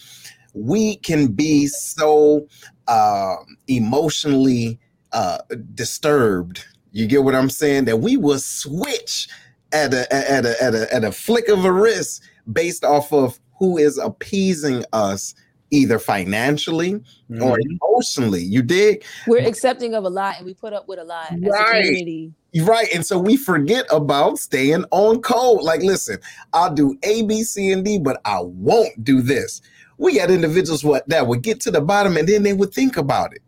[0.54, 2.46] we can be so
[2.90, 3.36] uh,
[3.70, 4.82] emotionally
[5.14, 5.38] uh,
[5.74, 6.66] disturbed.
[6.92, 7.86] You get what I'm saying?
[7.86, 9.30] That we will switch
[9.72, 12.22] at a at a at a at a flick of a wrist
[12.52, 15.36] based off of who is appeasing us
[15.74, 17.44] either financially mm-hmm.
[17.44, 18.44] or emotionally.
[18.44, 19.04] You dig?
[19.28, 21.44] We're accepting of a lot and we put up with a lot right.
[21.44, 22.34] as a community.
[22.62, 22.88] Right.
[22.94, 25.64] And so we forget about staying on code.
[25.64, 26.18] Like, listen,
[26.54, 29.62] I'll do A, B, C, and D, but I won't do this.
[29.98, 32.98] We had individuals what that would get to the bottom and then they would think
[32.98, 33.43] about it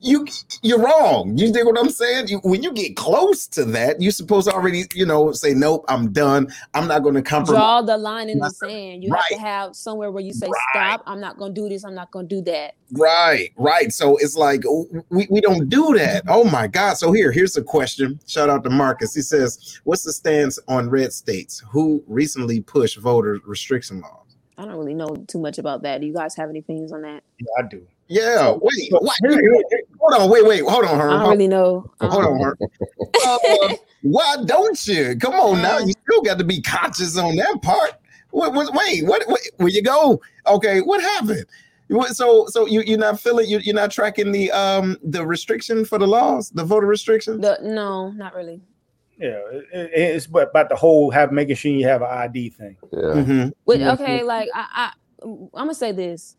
[0.00, 0.26] you
[0.62, 1.36] you're wrong.
[1.36, 2.28] You dig what I'm saying?
[2.28, 5.84] You, when you get close to that, you're supposed to already, you know, say, nope,
[5.88, 6.52] I'm done.
[6.74, 7.58] I'm not going to compromise.
[7.58, 9.02] Draw the line in the sand.
[9.02, 9.22] You right.
[9.30, 10.62] have to have somewhere where you say, right.
[10.72, 11.02] stop.
[11.06, 11.84] I'm not going to do this.
[11.84, 12.74] I'm not going to do that.
[12.92, 13.92] Right, right.
[13.92, 14.62] So it's like
[15.10, 16.24] we, we don't do that.
[16.28, 16.94] Oh my God.
[16.94, 18.20] So here, here's a question.
[18.26, 19.14] Shout out to Marcus.
[19.14, 24.36] He says, What's the stance on red states who recently pushed voter restriction laws?
[24.58, 26.00] I don't really know too much about that.
[26.00, 27.22] Do you guys have any opinions on that?
[27.38, 27.86] Yeah, I do.
[28.08, 29.18] Yeah, wait, what?
[30.06, 31.10] Hold on, wait, wait, hold on, her.
[31.10, 31.90] I don't really know.
[32.00, 32.58] Hold on, her.
[33.24, 35.16] uh, why don't you?
[35.16, 37.92] Come on now, you still got to be conscious on that part.
[38.30, 39.40] What, what, wait, what, what?
[39.56, 40.20] Where you go?
[40.46, 41.46] Okay, what happened?
[42.08, 45.98] So, so you you're not feeling you you're not tracking the um the restriction for
[45.98, 47.40] the laws, the voter restriction?
[47.40, 48.60] The, no, not really.
[49.18, 49.38] Yeah,
[49.72, 52.76] it, it's about the whole have making sure you have an ID thing.
[52.92, 52.98] Yeah.
[52.98, 53.48] Mm-hmm.
[53.64, 56.36] With, okay, like I, I I'm gonna say this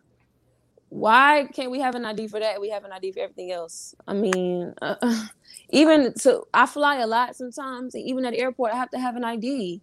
[0.90, 2.62] why can't we have an ID for that?
[2.62, 3.94] We have an ID for everything else.
[4.08, 4.96] I mean, uh,
[5.70, 9.16] even to I fly a lot sometimes, even at the airport, I have to have
[9.16, 9.82] an ID.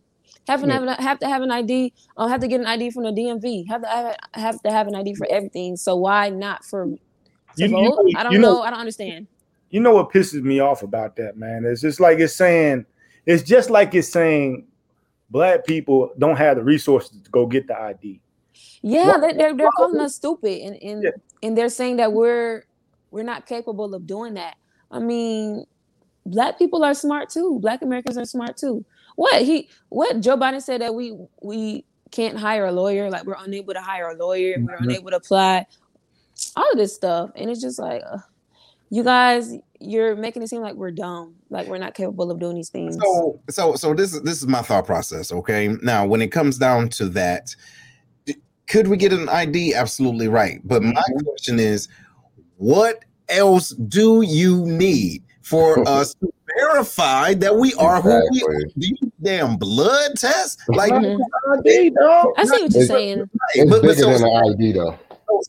[0.48, 1.92] Have to have, have to have an ID.
[2.16, 3.66] I have to get an ID from the DMV.
[3.68, 5.76] Have to have, have to have an ID for everything.
[5.76, 6.86] So why not for
[7.56, 8.04] you, vote?
[8.06, 8.62] You, I don't know, know.
[8.62, 9.26] I don't understand.
[9.70, 11.64] You know what pisses me off about that, man?
[11.64, 12.84] It's just like it's saying,
[13.26, 14.66] it's just like it's saying,
[15.30, 18.20] black people don't have the resources to go get the ID.
[18.86, 21.10] Yeah, they're they're, they're calling us stupid, and and yeah.
[21.42, 22.64] and they're saying that we're
[23.10, 24.56] we're not capable of doing that.
[24.90, 25.64] I mean,
[26.26, 27.58] black people are smart too.
[27.60, 28.84] Black Americans are smart too.
[29.16, 33.36] What he what Joe Biden said that we we can't hire a lawyer, like we're
[33.38, 34.84] unable to hire a lawyer, we're mm-hmm.
[34.84, 35.64] unable to apply,
[36.54, 38.18] all of this stuff, and it's just like, uh,
[38.90, 42.54] you guys, you're making it seem like we're dumb, like we're not capable of doing
[42.54, 42.98] these things.
[43.02, 45.32] So, so, so this is this is my thought process.
[45.32, 47.56] Okay, now when it comes down to that,
[48.66, 49.74] could we get an ID?
[49.74, 50.60] Absolutely right.
[50.64, 51.24] But my mm-hmm.
[51.26, 51.88] question is,
[52.56, 58.40] what else do you need for us to verify that we are exactly.
[58.40, 58.64] who we are?
[58.78, 60.60] Do you damn blood test?
[60.68, 61.52] Like mm-hmm.
[61.58, 62.34] ID, though.
[62.36, 63.30] I see what you're saying.
[63.54, 64.98] It's but, bigger so, than an ID, though.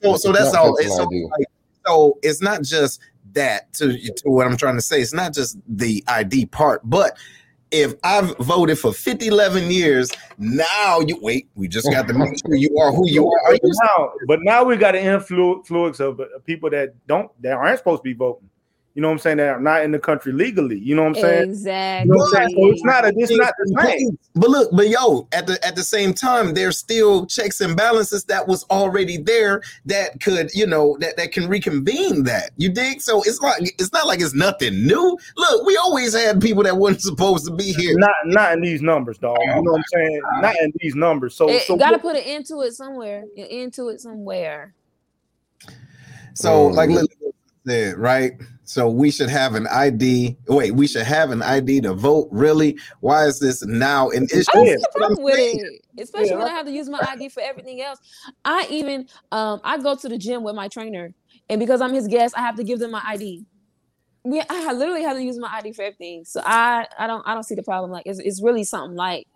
[0.02, 0.76] So, so that's all.
[0.78, 1.48] So, like,
[1.86, 3.00] so it's not just
[3.34, 5.02] that to, to what I'm trying to say.
[5.02, 7.18] It's not just the ID part, but
[7.76, 12.38] if I've voted for 50, 11 years, now you wait, we just got to make
[12.46, 13.48] sure you are who you are.
[13.48, 17.54] are you now, but now we got an influence of uh, people that don't that
[17.54, 18.50] aren't supposed to be voting
[18.96, 20.80] you know what I'm saying, that are not in the country legally.
[20.80, 21.50] You know what I'm saying?
[21.50, 22.08] Exactly.
[22.08, 22.56] You know what I'm saying?
[22.58, 24.18] So it's not a, it's not the same.
[24.36, 28.24] But look, but yo, at the at the same time, there's still checks and balances
[28.26, 32.52] that was already there that could, you know, that, that can reconvene that.
[32.56, 33.02] You dig?
[33.02, 35.18] So it's like it's not like it's nothing new.
[35.36, 37.98] Look, we always had people that weren't supposed to be here.
[37.98, 39.38] Not not in these numbers, dog.
[39.42, 40.22] You know what I'm saying?
[40.40, 41.36] Not in these numbers.
[41.36, 43.26] So, it, so gotta put an end to it somewhere.
[43.36, 44.74] Into it somewhere.
[46.34, 47.08] So, like Lily
[47.66, 48.34] said, right?
[48.66, 50.36] So we should have an ID.
[50.48, 52.28] Wait, we should have an ID to vote.
[52.32, 52.78] Really?
[53.00, 54.46] Why is this now an issue?
[54.56, 56.38] I see a problem with it, especially yeah.
[56.38, 58.00] when I have to use my ID for everything else.
[58.44, 61.14] I even um I go to the gym with my trainer,
[61.48, 63.46] and because I'm his guest, I have to give them my ID.
[64.26, 66.26] Yeah, I literally have to use my ID for everything.
[66.26, 67.92] So I I don't I don't see the problem.
[67.92, 69.28] Like it's it's really something like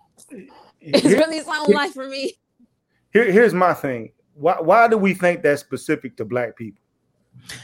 [0.81, 2.33] it's really something like for me.
[3.13, 4.11] Here, here's my thing.
[4.33, 6.81] Why why do we think that's specific to black people?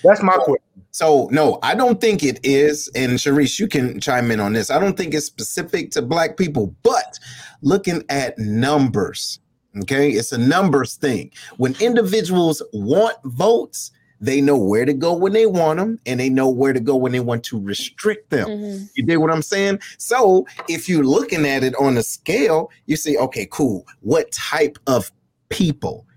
[0.03, 0.63] That's my question.
[0.91, 2.89] So no, I don't think it is.
[2.95, 4.71] And Charrise, you can chime in on this.
[4.71, 7.19] I don't think it's specific to black people, but
[7.61, 9.39] looking at numbers,
[9.81, 11.31] okay, it's a numbers thing.
[11.57, 16.29] When individuals want votes, they know where to go when they want them, and they
[16.29, 18.47] know where to go when they want to restrict them.
[18.47, 18.85] Mm-hmm.
[18.95, 19.81] You dig what I'm saying?
[19.97, 23.85] So if you're looking at it on a scale, you say, okay, cool.
[23.99, 25.11] What type of
[25.49, 26.07] people?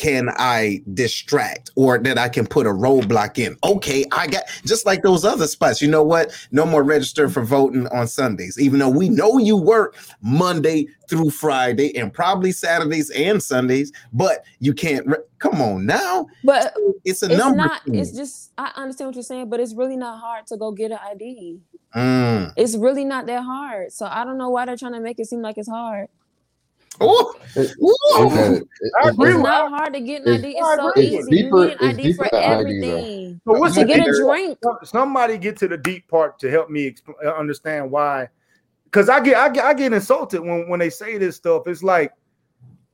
[0.00, 3.54] Can I distract or that I can put a roadblock in?
[3.62, 5.82] Okay, I got just like those other spots.
[5.82, 6.32] You know what?
[6.52, 11.28] No more register for voting on Sundays, even though we know you work Monday through
[11.28, 15.06] Friday and probably Saturdays and Sundays, but you can't.
[15.06, 16.26] Re- come on now.
[16.44, 16.74] But
[17.04, 17.56] it's a it's number.
[17.58, 20.72] Not, it's just I understand what you're saying, but it's really not hard to go
[20.72, 21.60] get an ID.
[21.94, 22.54] Mm.
[22.56, 23.92] It's really not that hard.
[23.92, 26.08] So I don't know why they're trying to make it seem like it's hard.
[27.00, 27.78] Oh, it's, it's,
[29.04, 30.56] it's not hard to get an ID.
[30.56, 31.30] It's so easy.
[31.30, 33.40] Deeper, you need an ID for everything.
[33.44, 34.58] So what's to get a drink?
[34.84, 38.28] Somebody get to the deep part to help me exp- uh, understand why.
[38.84, 41.66] Because I get, I get, I get insulted when when they say this stuff.
[41.66, 42.12] It's like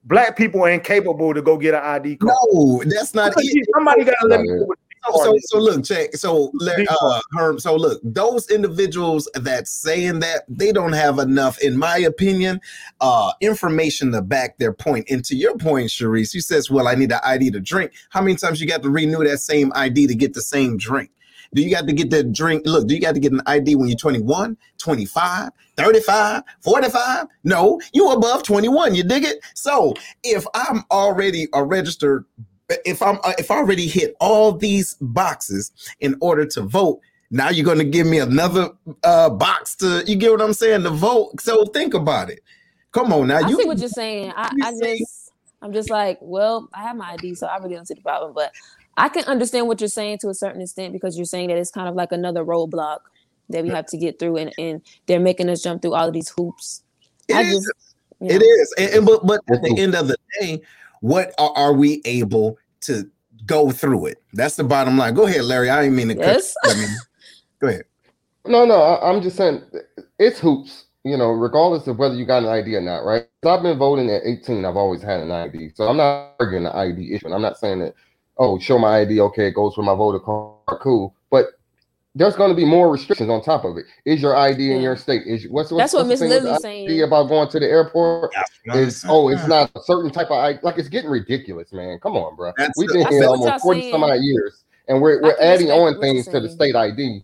[0.05, 2.35] black people ain't capable to go get an ID card.
[2.53, 3.69] No, that's not it.
[3.75, 4.69] Somebody got to let me know
[5.15, 6.15] so, so look, check.
[6.15, 6.53] So,
[6.89, 7.59] uh, Herm.
[7.59, 12.61] So, look, those individuals that saying that they don't have enough, in my opinion,
[13.01, 15.07] uh, information to back their point.
[15.11, 18.21] And to your point, Charrise, you says, "Well, I need an ID to drink." How
[18.21, 21.11] many times you got to renew that same ID to get the same drink?
[21.55, 22.63] Do you got to get the drink?
[22.67, 27.27] Look, do you got to get an ID when you're 21, 25, 35, 45?
[27.45, 28.95] No, you above 21.
[28.95, 29.39] You dig it?
[29.55, 32.25] So if I'm already a registered
[32.69, 37.01] if I'm uh, if I already hit all these boxes in order to vote,
[37.31, 38.71] now you're going to give me another
[39.05, 41.41] uh, box to you get what I'm saying to vote.
[41.41, 42.41] So think about it.
[42.93, 43.39] Come on now.
[43.39, 44.33] I you see what you're saying.
[44.37, 47.87] I, I just I'm just like, well, I have my ID, so I really don't
[47.87, 48.33] see the problem.
[48.35, 48.53] But
[48.97, 51.71] I can understand what you're saying to a certain extent because you're saying that it's
[51.71, 52.99] kind of like another roadblock
[53.51, 56.15] that we have to get through, and, and they're making us jump through all of
[56.15, 56.83] these hoops.
[57.29, 57.55] It I is.
[57.55, 58.35] Just, you know.
[58.35, 60.63] It is, and, and but but at the end of the day,
[61.07, 63.09] what are, are, we able to
[63.47, 64.23] go through it?
[64.33, 65.15] That's the bottom line.
[65.15, 65.71] Go ahead, Larry.
[65.71, 66.57] I didn't mean to yes.
[66.65, 66.77] cut.
[66.77, 66.89] I mean,
[67.61, 67.85] go ahead.
[68.45, 69.63] No, no, I, I'm just saying
[70.19, 70.85] it's hoops.
[71.05, 73.29] You know, regardless of whether you got an ID or not, right?
[73.45, 74.65] I've been voting at 18.
[74.65, 77.27] I've always had an ID, so I'm not arguing the ID issue.
[77.27, 77.95] And I'm not saying that.
[78.39, 79.21] Oh, show my ID.
[79.21, 80.81] Okay, it goes with my voter card.
[80.83, 81.15] Cool.
[81.31, 81.47] But
[82.17, 83.85] there's going to be more restrictions on top of it.
[84.07, 85.25] Is your ID in your state?
[85.27, 88.35] Is what's, what's that's what Miss Lily's saying about going to the airport?
[88.65, 90.61] Is oh, it's not a certain type of ID.
[90.63, 91.99] Like it's getting ridiculous, man.
[92.03, 92.53] Come on, bro.
[92.57, 96.27] That's We've been here almost forty some odd years, and we're we're adding on things
[96.29, 97.23] to the state ID.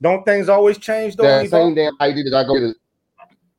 [0.00, 1.24] Don't things always change though?
[1.24, 2.74] That same damn ID that I go to.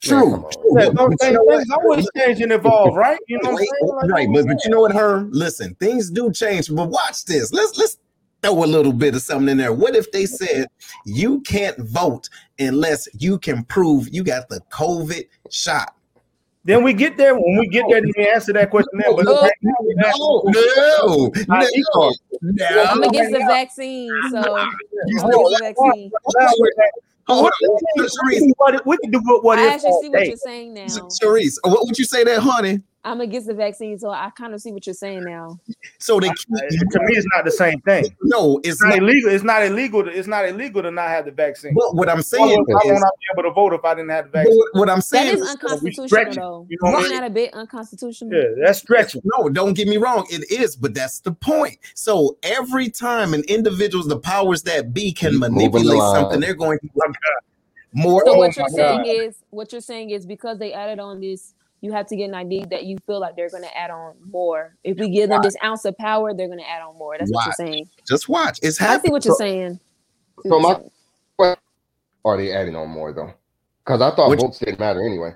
[0.01, 0.49] True.
[0.78, 3.18] Yeah, those things, things always change and evolve, right?
[3.28, 3.70] You know, Wait,
[4.07, 4.28] right?
[4.34, 5.30] But but you know what, Herm?
[5.32, 6.74] Listen, things do change.
[6.74, 7.53] But watch this.
[7.53, 7.97] Let's let's
[8.45, 9.73] throw a little bit of something in there.
[9.73, 10.67] What if they said
[11.05, 12.29] you can't vote
[12.59, 15.95] unless you can prove you got the COVID shot?
[16.63, 17.35] Then we get there.
[17.35, 18.89] When we get there, then we answer that question.
[18.99, 20.51] There, but No, right now, we No, no,
[21.27, 21.31] no,
[21.93, 22.13] card.
[22.89, 23.07] I'm no.
[23.07, 24.39] against the vaccine, so
[25.07, 26.11] You know, the vaccine.
[26.39, 26.71] Now we're
[27.27, 27.53] Hold What-
[27.97, 30.27] on, Charrise, what- We can do what, what I actually all see what day.
[30.27, 30.85] you're saying now.
[30.85, 32.81] Charrise, what would you say there, honey?
[33.06, 35.60] I'm against the vaccine, so I kind of see what you're saying now.
[35.99, 38.06] So they Uh, to me, it's not the same thing.
[38.24, 38.97] no, it's It's not not.
[38.97, 39.30] illegal.
[39.32, 40.03] It's not illegal.
[40.03, 41.76] To, it's not illegal to not have the vaccine.
[41.76, 43.86] But what I'm Why saying would I is, will not be able to vote if
[43.86, 44.58] I didn't have the vaccine?
[44.58, 46.66] what, what I'm saying is is, unconstitutional, stretching, though.
[46.68, 47.22] you know what I Isn't mean?
[47.22, 48.34] that a bit unconstitutional?
[48.34, 49.22] Yeah, that's stretching.
[49.24, 51.78] no, don't get me wrong, it is, but that's the point.
[51.93, 56.80] So every time an individual's the powers that be can Keep manipulate something, they're going
[56.80, 56.89] to
[57.93, 58.24] more.
[58.26, 59.08] So Oh what you're saying God.
[59.08, 61.53] is, what you're saying is, because they added on this,
[61.86, 64.15] you have to get an ID that you feel like they're going to add on
[64.31, 64.75] more.
[64.83, 67.17] If we give them this ounce of power, they're going to add on more.
[67.19, 67.89] That's what you're saying.
[68.07, 68.59] Just watch.
[68.63, 69.79] It's I see what you're saying.
[70.43, 70.91] See So what my you're saying.
[72.25, 73.33] Are they adding on more though?
[73.86, 75.36] Because I thought Which- votes didn't matter anyway.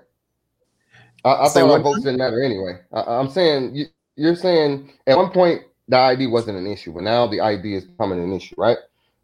[1.26, 1.84] I, I Say thought our what?
[1.84, 2.80] votes didn't matter anyway.
[2.94, 3.86] I, I'm saying you,
[4.16, 7.86] you're saying at one point the ID wasn't an issue, but now the ID is
[7.86, 8.78] becoming an issue, right?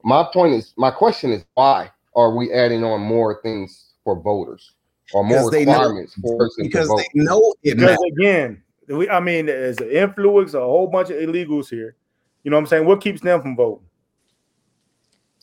[0.03, 4.73] My point is, my question is, why are we adding on more things for voters
[5.13, 6.97] or more Because they know- requirements for persons to because vote?
[7.13, 8.11] they know it Because matters.
[8.17, 11.95] again, we, I mean, there's an influence, a whole bunch of illegals here.
[12.43, 12.85] You know what I'm saying?
[12.85, 13.85] What keeps them from voting?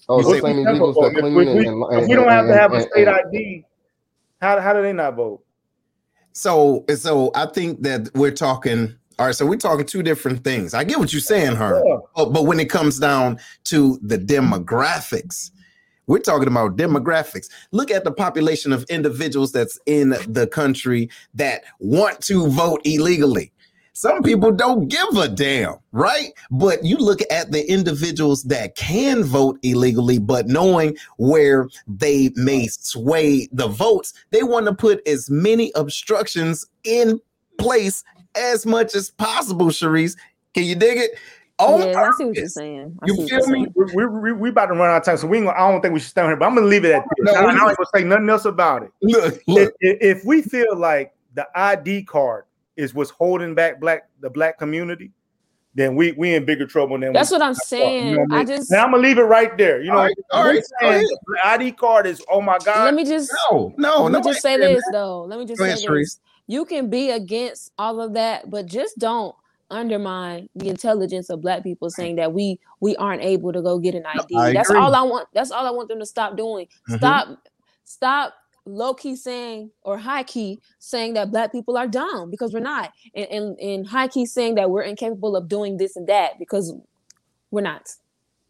[0.09, 2.51] oh, you same illegals that we, clean we- and, and, and- we don't have to
[2.53, 3.65] and- have a state and- ID.
[4.41, 5.45] How, how do they not vote?
[6.33, 8.95] So, so I think that we're talking.
[9.19, 10.75] All right, so we're talking two different things.
[10.75, 11.99] I get what you're saying, her, Yeah.
[12.17, 15.51] But, but when it comes down to the demographics,
[16.07, 17.49] we're talking about demographics.
[17.71, 23.53] Look at the population of individuals that's in the country that want to vote illegally.
[23.95, 26.33] Some people don't give a damn, right?
[26.51, 32.69] But you look at the individuals that can vote illegally, but knowing where they may
[32.69, 37.21] sway the votes, they want to put as many obstructions in
[37.59, 38.03] place
[38.35, 40.17] as much as possible, Charrise.
[40.55, 41.11] Can you dig it?
[41.63, 42.99] On yeah, I see what you're saying.
[43.03, 43.67] I You see what feel you're me?
[43.75, 45.81] We, we, we, we about to run out of time, so we ain't I don't
[45.81, 46.37] think we should stay on here.
[46.37, 47.33] But I'm gonna leave it at this.
[47.33, 48.91] No, I, I we- ain't gonna say nothing else about it.
[49.03, 49.75] Look, If, look.
[49.81, 52.45] if, if we feel like the ID card
[52.77, 55.13] is what's holding back black the black community,
[55.75, 58.13] then we we in bigger trouble than That's we, what I'm You saying.
[58.13, 58.47] know what I mean?
[58.47, 59.81] just And I'm gonna leave it right there.
[59.81, 62.59] You know, All right, all we're right, go saying the ID card is oh my
[62.59, 62.85] god.
[62.85, 65.25] let me just No, no, let me just say this though.
[65.25, 65.87] Let me just Go say ahead, this.
[65.87, 66.19] Charrise.
[66.47, 69.35] You can be against all of that, but just don't
[69.73, 73.95] undermine the intelligence of black people saying that we we aren't able to go get
[73.95, 74.37] an ID.
[74.37, 74.81] I that's agree.
[74.81, 75.29] all I want.
[75.35, 76.67] That's all I want them to stop doing.
[76.89, 76.99] Mhm.
[76.99, 77.29] Stop
[77.85, 82.61] stop low key saying or high key saying that black people are dumb because we're
[82.61, 82.93] not.
[83.15, 86.75] And and, and high key saying that we're incapable of doing this and that because
[87.51, 87.89] we're not.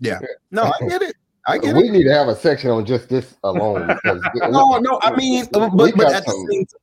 [0.00, 0.18] Yeah.
[0.50, 1.16] No, I get it.
[1.46, 1.92] I get we it.
[1.92, 3.98] need to have a section on just this alone.
[4.50, 5.00] No, no.
[5.02, 6.74] I mean, but, but got at the same some things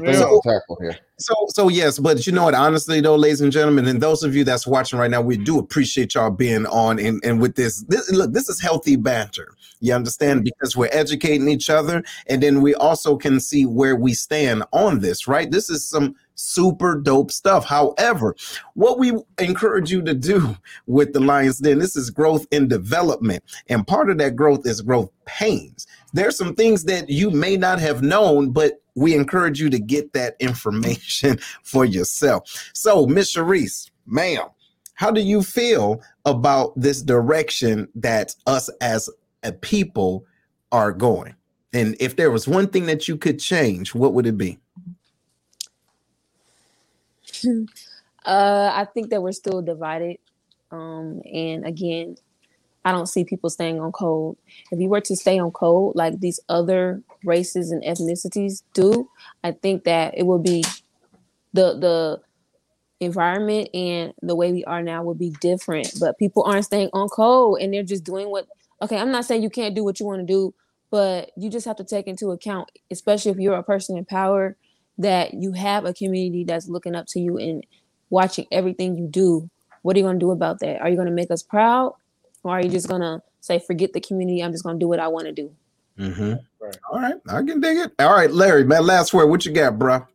[0.00, 0.98] So- tackle here.
[1.22, 2.54] So, so yes, but you know what?
[2.54, 5.58] Honestly, though, ladies and gentlemen, and those of you that's watching right now, we do
[5.58, 7.84] appreciate y'all being on and, and with this.
[7.84, 9.54] This look, this is healthy banter.
[9.80, 10.40] You understand?
[10.40, 10.44] Mm-hmm.
[10.44, 14.98] Because we're educating each other, and then we also can see where we stand on
[14.98, 15.28] this.
[15.28, 15.50] Right?
[15.50, 17.64] This is some super dope stuff.
[17.64, 18.34] However,
[18.74, 23.44] what we encourage you to do with the Lions Den, this is growth and development,
[23.68, 25.86] and part of that growth is growth pains.
[26.12, 30.12] There's some things that you may not have known, but we encourage you to get
[30.12, 32.70] that information for yourself.
[32.74, 34.48] So, Miss Charrise, ma'am,
[34.94, 39.08] how do you feel about this direction that us as
[39.42, 40.24] a people
[40.70, 41.34] are going?
[41.72, 44.58] And if there was one thing that you could change, what would it be?
[48.24, 50.18] Uh, I think that we're still divided.
[50.70, 52.16] Um, and again,
[52.84, 54.36] I don't see people staying on code.
[54.70, 59.08] If you were to stay on code like these other races and ethnicities do,
[59.44, 60.64] I think that it would be
[61.52, 62.20] the the
[63.00, 65.92] environment and the way we are now would be different.
[66.00, 68.46] But people aren't staying on code and they're just doing what
[68.80, 70.54] okay, I'm not saying you can't do what you want to do,
[70.90, 74.56] but you just have to take into account, especially if you're a person in power,
[74.98, 77.64] that you have a community that's looking up to you and
[78.10, 79.48] watching everything you do.
[79.82, 80.80] What are you going to do about that?
[80.80, 81.94] Are you going to make us proud?
[82.42, 84.42] Or are you just going to say, forget the community?
[84.42, 85.52] I'm just going to do what I want to do.
[85.98, 86.34] Mm-hmm.
[86.60, 86.76] Right.
[86.90, 87.92] All right, I can dig it.
[87.98, 89.26] All right, Larry, man, last word.
[89.26, 90.06] What you got, bro?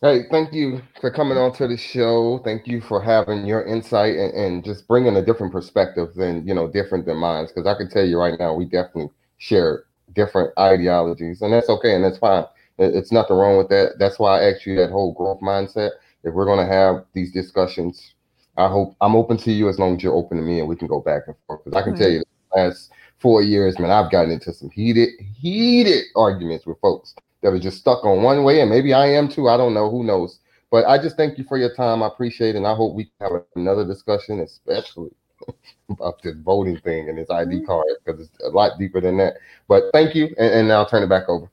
[0.00, 2.40] Hey, thank you for coming on to the show.
[2.44, 6.54] Thank you for having your insight and, and just bringing a different perspective than, you
[6.54, 7.46] know, different than mine.
[7.46, 11.94] Because I can tell you right now, we definitely share different ideologies, and that's okay
[11.94, 12.44] and that's fine.
[12.78, 13.98] It's nothing wrong with that.
[13.98, 15.90] That's why I asked you that whole growth mindset.
[16.24, 18.11] If we're gonna have these discussions,
[18.56, 20.76] I hope I'm open to you as long as you're open to me, and we
[20.76, 21.64] can go back and forth.
[21.64, 22.00] Because I can right.
[22.00, 22.22] tell you,
[22.52, 27.52] the last four years, man, I've gotten into some heated, heated arguments with folks that
[27.52, 29.48] are just stuck on one way, and maybe I am too.
[29.48, 29.90] I don't know.
[29.90, 30.38] Who knows?
[30.70, 32.02] But I just thank you for your time.
[32.02, 35.10] I appreciate it, and I hope we have another discussion, especially
[35.90, 37.66] about this voting thing and this ID mm-hmm.
[37.66, 39.34] card because it's a lot deeper than that.
[39.68, 41.50] But thank you, and, and I'll turn it back over.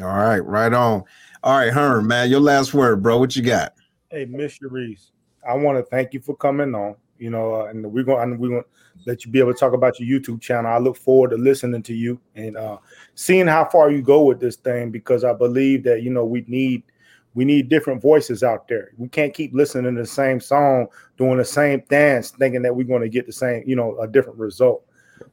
[0.00, 1.04] All right, right on.
[1.42, 3.18] All right, Herm, man, your last word, bro.
[3.18, 3.74] What you got?
[4.10, 5.12] Hey, Miss Reese,
[5.48, 6.96] I want to thank you for coming on.
[7.18, 8.68] You know, uh, and we're going we're going to
[9.06, 10.70] let you be able to talk about your YouTube channel.
[10.70, 12.78] I look forward to listening to you and uh,
[13.16, 16.44] seeing how far you go with this thing because I believe that you know we
[16.46, 16.84] need
[17.34, 18.90] we need different voices out there.
[18.96, 22.84] We can't keep listening to the same song, doing the same dance, thinking that we're
[22.84, 24.84] going to get the same, you know, a different result.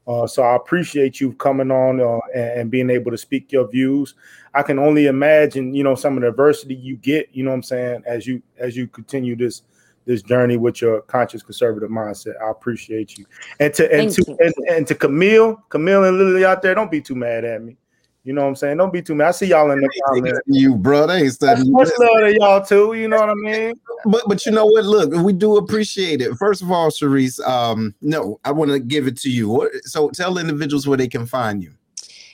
[0.07, 3.67] Uh, so I appreciate you coming on uh, and, and, being able to speak your
[3.67, 4.15] views.
[4.53, 7.57] I can only imagine, you know, some of the adversity you get, you know what
[7.57, 9.61] I'm saying, as you as you continue this
[10.05, 12.33] this journey with your conscious conservative mindset.
[12.41, 13.25] I appreciate you.
[13.59, 16.91] And to and Thank to and, and, to Camille, Camille and Lily out there, don't
[16.91, 17.77] be too mad at me.
[18.23, 18.77] You know what I'm saying?
[18.77, 19.27] Don't be too mad.
[19.27, 20.39] I see y'all in the comments.
[20.47, 22.93] You, bro, they ain't studying Much love to y'all too.
[22.93, 23.75] You know what I mean?
[24.05, 24.83] But but you know what?
[24.83, 26.33] Look, we do appreciate it.
[26.35, 29.69] First of all, Charrise, um, no, I want to give it to you.
[29.83, 31.73] So tell individuals where they can find you.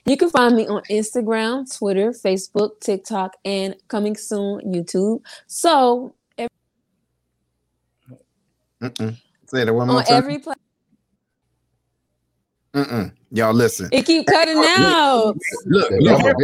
[0.06, 5.22] You can find me on Instagram, Twitter, Facebook, TikTok, and coming soon YouTube.
[5.48, 6.16] So
[8.82, 10.18] every- say that one more on time.
[10.18, 10.58] every platform.
[12.74, 13.12] Mm-mm.
[13.32, 13.90] Y'all listen.
[13.92, 15.36] It keep cutting out.
[15.66, 16.38] Look, look, look,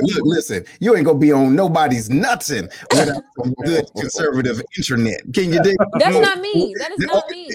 [0.00, 0.64] look, listen.
[0.80, 5.20] You ain't gonna be on nobody's nothing without some good conservative internet.
[5.34, 5.76] Can you dig?
[5.98, 6.74] That's not me.
[6.78, 7.50] That is not me.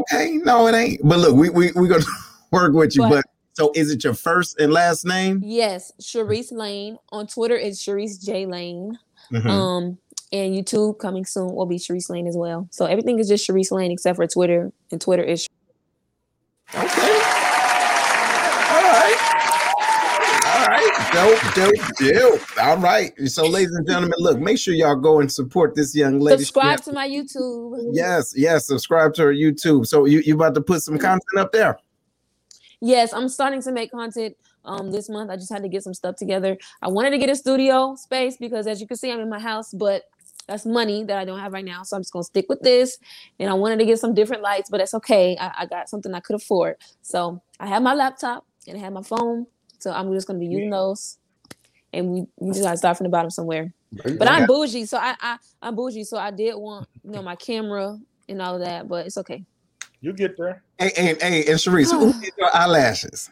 [0.00, 1.00] Okay, no, it ain't.
[1.04, 2.04] But look, we we we gonna
[2.50, 3.02] work with you.
[3.02, 5.40] But, but so is it your first and last name?
[5.44, 6.98] Yes, Charrise Lane.
[7.12, 8.98] On Twitter, it's Charrise J Lane.
[9.32, 9.48] Mm-hmm.
[9.48, 9.98] Um,
[10.32, 12.68] and YouTube coming soon will be Charrise Lane as well.
[12.70, 15.46] So everything is just Charrise Lane except for Twitter, and Twitter is
[16.74, 16.84] Okay.
[18.70, 19.16] All right.
[20.44, 21.10] All right.
[21.14, 22.62] Dope, dope, dope.
[22.62, 23.12] All right.
[23.26, 26.44] So, ladies and gentlemen, look, make sure y'all go and support this young lady.
[26.44, 27.88] Subscribe to my YouTube.
[27.92, 28.66] Yes, yes.
[28.66, 29.86] Subscribe to her YouTube.
[29.86, 31.78] So you you about to put some content up there?
[32.80, 35.30] Yes, I'm starting to make content um this month.
[35.30, 36.58] I just had to get some stuff together.
[36.82, 39.40] I wanted to get a studio space because as you can see, I'm in my
[39.40, 40.02] house, but
[40.48, 41.82] that's money that I don't have right now.
[41.84, 42.98] So I'm just gonna stick with this.
[43.38, 45.36] And I wanted to get some different lights, but that's okay.
[45.38, 46.76] I, I got something I could afford.
[47.02, 49.46] So I have my laptop and I have my phone.
[49.78, 51.18] So I'm just gonna be using those.
[51.92, 53.72] And we, we just gotta start from the bottom somewhere.
[53.92, 57.36] But I'm bougie, so I, I I'm bougie, so I did want you know my
[57.36, 59.44] camera and all of that, but it's okay.
[60.00, 60.62] You get there.
[60.78, 62.20] Hey, hey, hey, and Charrise, who oh.
[62.20, 63.30] did your eyelashes?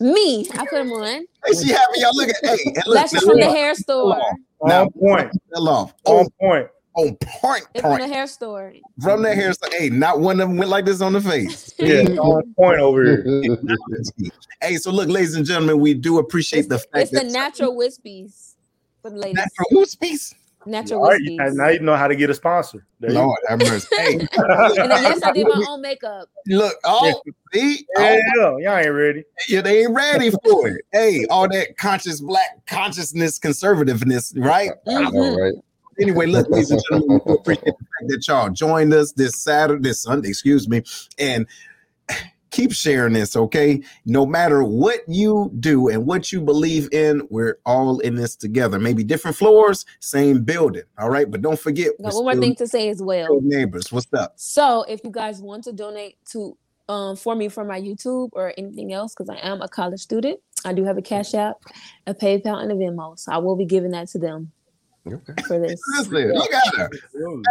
[0.00, 1.04] Me, I put them on.
[1.46, 2.00] Hey, she happy.
[2.00, 4.20] Y'all look at hey, look, lashes from the hair store.
[4.60, 5.30] On point.
[5.54, 5.94] off.
[6.04, 6.68] On oh, point.
[6.94, 7.64] On point.
[7.74, 8.72] It's from the hair store.
[9.02, 9.68] From the hair store.
[9.72, 11.72] Hey, not one of them went like this on the face.
[11.78, 13.58] yeah, on point over here.
[14.62, 17.74] hey, so look, ladies and gentlemen, we do appreciate it's, the fact it's the natural
[17.74, 18.54] wispies
[19.02, 19.36] for the ladies.
[19.36, 20.34] Natural wispies.
[20.66, 22.86] Natural All right, now you know how to get a sponsor.
[23.00, 23.86] There Lord have mercy.
[23.96, 24.12] Hey.
[24.18, 26.28] and then, yes, I did my own makeup.
[26.46, 29.24] Look, oh, see, yeah, oh, y'all ain't ready.
[29.48, 30.82] Yeah, they ain't ready for it.
[30.92, 34.70] hey, all that conscious black consciousness, conservativeness, right?
[34.86, 35.06] Mm-hmm.
[35.06, 35.54] I know, right?
[36.00, 39.82] Anyway, look, ladies and gentlemen, we appreciate the fact that y'all joined us this Saturday,
[39.82, 40.82] this Sunday, excuse me,
[41.18, 41.46] and
[42.54, 43.82] keep sharing this, okay?
[44.06, 48.78] No matter what you do and what you believe in, we're all in this together.
[48.78, 51.28] Maybe different floors, same building, all right?
[51.28, 51.92] But don't forget.
[51.98, 53.40] one more thing to say as well.
[53.42, 54.34] Neighbors, what's up?
[54.36, 56.56] So if you guys want to donate to
[56.88, 60.38] um, for me for my YouTube or anything else, because I am a college student,
[60.64, 61.56] I do have a Cash App,
[62.06, 63.18] a PayPal, and a Venmo.
[63.18, 64.52] So I will be giving that to them.
[65.06, 65.42] Okay.
[65.46, 65.80] For this.
[65.98, 66.90] Listen, look at her.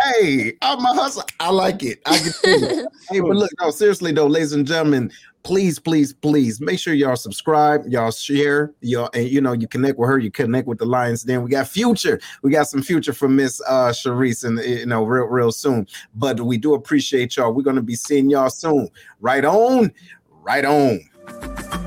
[0.05, 1.23] Hey, I'm a hustler.
[1.39, 2.01] I like it.
[2.05, 2.87] I get it.
[3.09, 5.11] hey, but look, no, seriously though, ladies and gentlemen,
[5.43, 9.99] please, please, please make sure y'all subscribe, y'all share, y'all, and you know, you connect
[9.99, 11.23] with her, you connect with the Lions.
[11.23, 12.19] Then we got future.
[12.41, 15.87] We got some future from Miss uh Charrise and you know, real, real soon.
[16.15, 17.53] But we do appreciate y'all.
[17.53, 18.89] We're gonna be seeing y'all soon.
[19.19, 19.93] Right on,
[20.41, 21.82] right on.